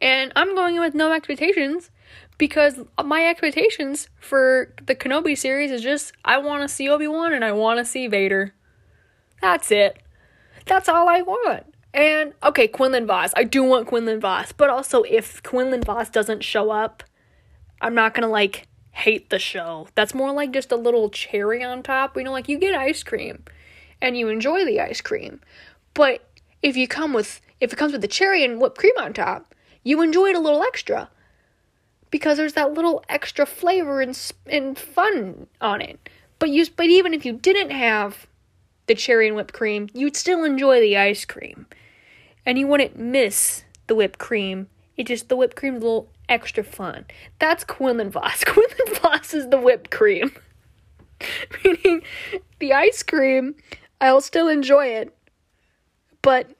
[0.00, 1.90] And I'm going in with no expectations
[2.40, 7.44] because my expectations for the Kenobi series is just I want to see Obi-Wan and
[7.44, 8.54] I want to see Vader.
[9.42, 10.02] That's it.
[10.64, 11.66] That's all I want.
[11.92, 13.32] And okay, Quinlan Vos.
[13.36, 17.04] I do want Quinlan Vos, but also if Quinlan Vos doesn't show up,
[17.82, 19.88] I'm not gonna like hate the show.
[19.94, 22.16] That's more like just a little cherry on top.
[22.16, 23.44] You know, like you get ice cream
[24.00, 25.42] and you enjoy the ice cream.
[25.92, 26.26] But
[26.62, 29.54] if you come with if it comes with the cherry and whipped cream on top,
[29.84, 31.10] you enjoy it a little extra.
[32.10, 36.08] Because there's that little extra flavor and and fun on it.
[36.38, 38.26] But you but even if you didn't have
[38.86, 41.66] the cherry and whipped cream, you'd still enjoy the ice cream.
[42.44, 44.68] And you wouldn't miss the whipped cream.
[44.96, 47.04] It just the whipped cream's a little extra fun.
[47.38, 48.44] That's Quinlan Vos.
[48.46, 50.32] Quinlan Vos is the whipped cream.
[51.64, 52.02] Meaning
[52.58, 53.54] the ice cream,
[54.00, 55.14] I'll still enjoy it.
[56.22, 56.50] But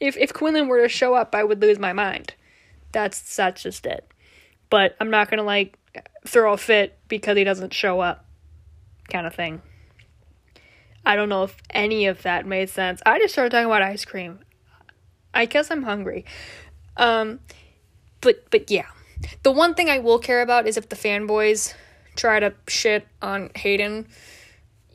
[0.00, 2.34] if if Quinlan were to show up, I would lose my mind.
[2.92, 4.10] That's that's just it.
[4.68, 5.78] But I'm not gonna like
[6.26, 8.24] throw a fit because he doesn't show up,
[9.10, 9.62] kind of thing.
[11.04, 13.00] I don't know if any of that made sense.
[13.06, 14.40] I just started talking about ice cream.
[15.32, 16.24] I guess I'm hungry.
[16.96, 17.40] Um,
[18.20, 18.86] but but yeah,
[19.42, 21.74] the one thing I will care about is if the fanboys
[22.16, 24.06] try to shit on Hayden.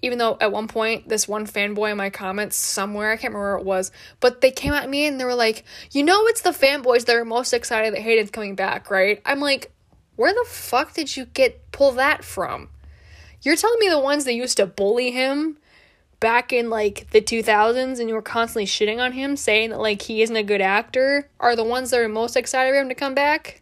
[0.01, 3.53] Even though at one point this one fanboy in my comments somewhere I can't remember
[3.53, 6.41] where it was, but they came at me and they were like, "You know, it's
[6.41, 9.71] the fanboys that are most excited that Hayden's coming back, right?" I'm like,
[10.15, 12.69] "Where the fuck did you get pull that from?"
[13.41, 15.57] You're telling me the ones that used to bully him
[16.19, 20.01] back in like the 2000s and you were constantly shitting on him saying that like
[20.03, 22.95] he isn't a good actor are the ones that are most excited for him to
[22.95, 23.61] come back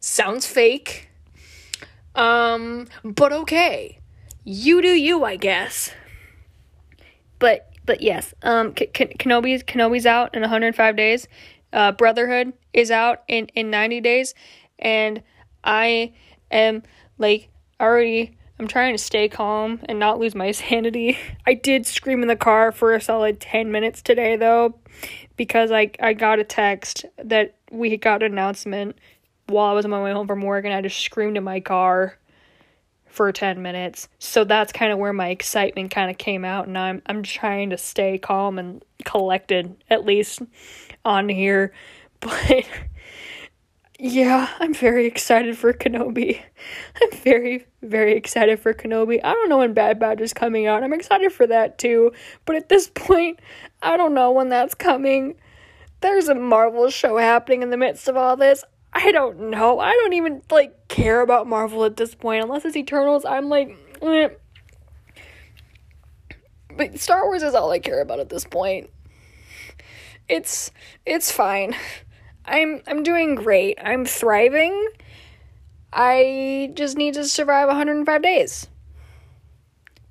[0.00, 1.08] sounds fake
[2.14, 3.99] um but okay
[4.44, 5.92] you do you i guess.
[7.38, 11.28] But but yes um K- K- kenobi's kenobi's out in 105 days.
[11.72, 14.34] Uh brotherhood is out in in 90 days.
[14.78, 15.22] And
[15.62, 16.12] i
[16.50, 16.82] am
[17.18, 17.48] like
[17.80, 21.18] already I'm trying to stay calm and not lose my sanity.
[21.46, 24.74] I did scream in the car for a solid 10 minutes today though
[25.36, 28.98] because I I got a text that we got an announcement
[29.46, 31.60] while I was on my way home from work and I just screamed in my
[31.60, 32.18] car
[33.10, 34.08] for 10 minutes.
[34.18, 37.70] So that's kind of where my excitement kind of came out and I'm I'm trying
[37.70, 40.40] to stay calm and collected at least
[41.04, 41.72] on here.
[42.22, 42.66] But
[43.98, 46.40] yeah, I'm very excited for Kenobi.
[47.02, 49.20] I'm very, very excited for Kenobi.
[49.24, 50.82] I don't know when Bad Batch is coming out.
[50.82, 52.12] I'm excited for that too.
[52.44, 53.40] But at this point,
[53.82, 55.34] I don't know when that's coming.
[56.00, 58.64] There's a Marvel show happening in the midst of all this.
[58.92, 59.78] I don't know.
[59.78, 62.42] I don't even like care about Marvel at this point.
[62.42, 64.28] Unless it's Eternals, I'm like eh.
[66.76, 68.90] But Star Wars is all I care about at this point.
[70.28, 70.70] It's
[71.06, 71.74] it's fine.
[72.44, 73.78] I'm I'm doing great.
[73.82, 74.88] I'm thriving.
[75.92, 78.68] I just need to survive 105 days.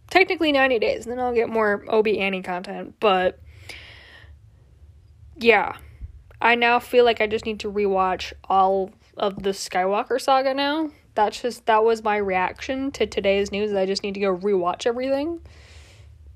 [0.09, 3.39] Technically 90 days, and then I'll get more Obi Annie content, but
[5.37, 5.77] yeah.
[6.41, 10.91] I now feel like I just need to rewatch all of the Skywalker saga now.
[11.15, 13.73] That's just that was my reaction to today's news.
[13.73, 15.41] I just need to go rewatch everything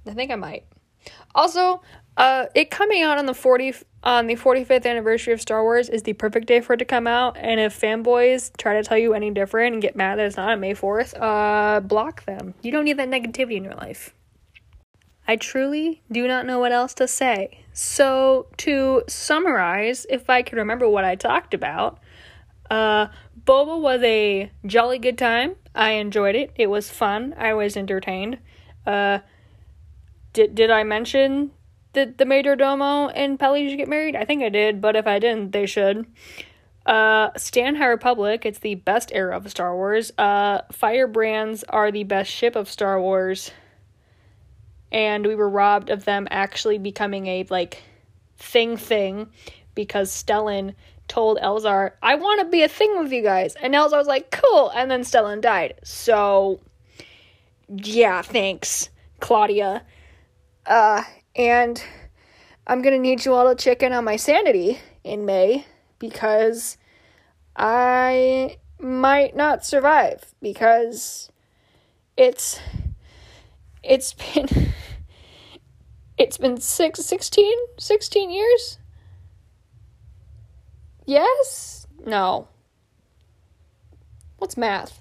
[0.06, 0.66] I think I might.
[1.36, 1.82] Also,
[2.18, 3.74] uh, it coming out on the 40
[4.04, 7.08] on the 45th anniversary of Star Wars is the perfect day for it to come
[7.08, 7.38] out.
[7.38, 10.50] And if fanboys try to tell you any different and get mad that it's not
[10.50, 12.54] on May 4th, uh, block them.
[12.62, 14.14] You don't need that negativity in your life.
[15.26, 17.63] I truly do not know what else to say.
[17.74, 22.00] So, to summarize, if I can remember what I talked about,
[22.70, 23.08] uh,
[23.46, 25.56] Boba was a jolly good time.
[25.76, 26.52] I enjoyed it.
[26.56, 27.34] It was fun.
[27.38, 28.38] I was entertained.
[28.86, 29.20] Uh,
[30.34, 31.52] did did I mention
[31.94, 34.16] that the Major Domo and Peli should get married?
[34.16, 36.06] I think I did, but if I didn't, they should.
[36.86, 40.12] Uh, Stand High Republic, it's the best era of Star Wars.
[40.18, 43.52] Uh, Firebrands are the best ship of Star Wars.
[44.94, 47.82] And we were robbed of them actually becoming a, like,
[48.38, 49.28] thing thing
[49.76, 50.76] because Stellan
[51.08, 53.56] told Elzar, I want to be a thing with you guys.
[53.56, 54.70] And Elzar was like, cool.
[54.70, 55.76] And then Stellan died.
[55.84, 56.60] So,
[57.68, 58.90] yeah, thanks,
[59.20, 59.84] Claudia.
[60.66, 61.04] Uh,
[61.36, 61.84] and
[62.68, 65.66] I'm gonna need you all to check in on my sanity in May
[66.00, 66.78] because
[67.56, 71.30] I might not survive because
[72.16, 72.60] it's
[73.84, 74.48] it's been
[76.24, 78.78] it's been six, 16, 16 years?
[81.06, 81.86] Yes?
[82.06, 82.48] No.
[84.38, 85.00] What's math?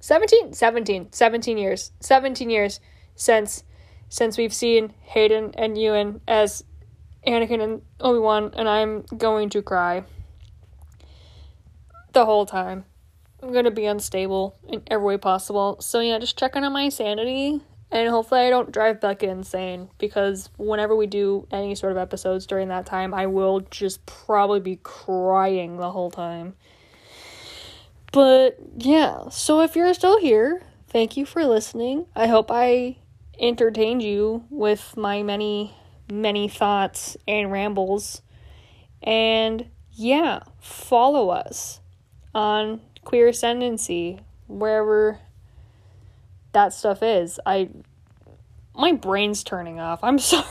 [0.00, 2.78] 17 17 17 years 17 years
[3.14, 3.64] since
[4.10, 6.62] since we've seen Hayden and Ewan as
[7.26, 10.04] Anakin and Obi Wan, and I'm going to cry
[12.12, 12.84] the whole time.
[13.42, 15.80] I'm gonna be unstable in every way possible.
[15.80, 17.62] So yeah, just checking on my sanity,
[17.94, 22.44] and hopefully I don't drive Beckah insane because whenever we do any sort of episodes
[22.44, 26.56] during that time, I will just probably be crying the whole time.
[28.12, 32.06] But yeah, so if you're still here, thank you for listening.
[32.16, 32.96] I hope I
[33.38, 35.76] entertained you with my many,
[36.10, 38.22] many thoughts and rambles.
[39.04, 41.80] And yeah, follow us
[42.34, 44.18] on Queer Ascendancy,
[44.48, 45.20] wherever
[46.54, 47.38] that stuff is.
[47.44, 47.68] I
[48.74, 50.02] my brain's turning off.
[50.02, 50.46] I'm sorry.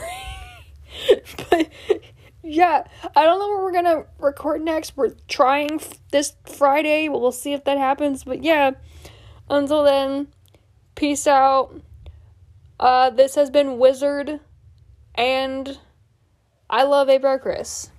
[1.50, 1.70] but
[2.42, 2.84] yeah,
[3.16, 4.96] I don't know where we're to record next.
[4.96, 5.80] We're trying
[6.10, 7.08] this Friday.
[7.08, 8.24] We'll see if that happens.
[8.24, 8.72] But yeah,
[9.48, 10.28] until then,
[10.94, 11.80] peace out.
[12.78, 14.40] Uh, this has been Wizard,
[15.14, 15.78] and
[16.68, 17.90] I love Avar Kriss.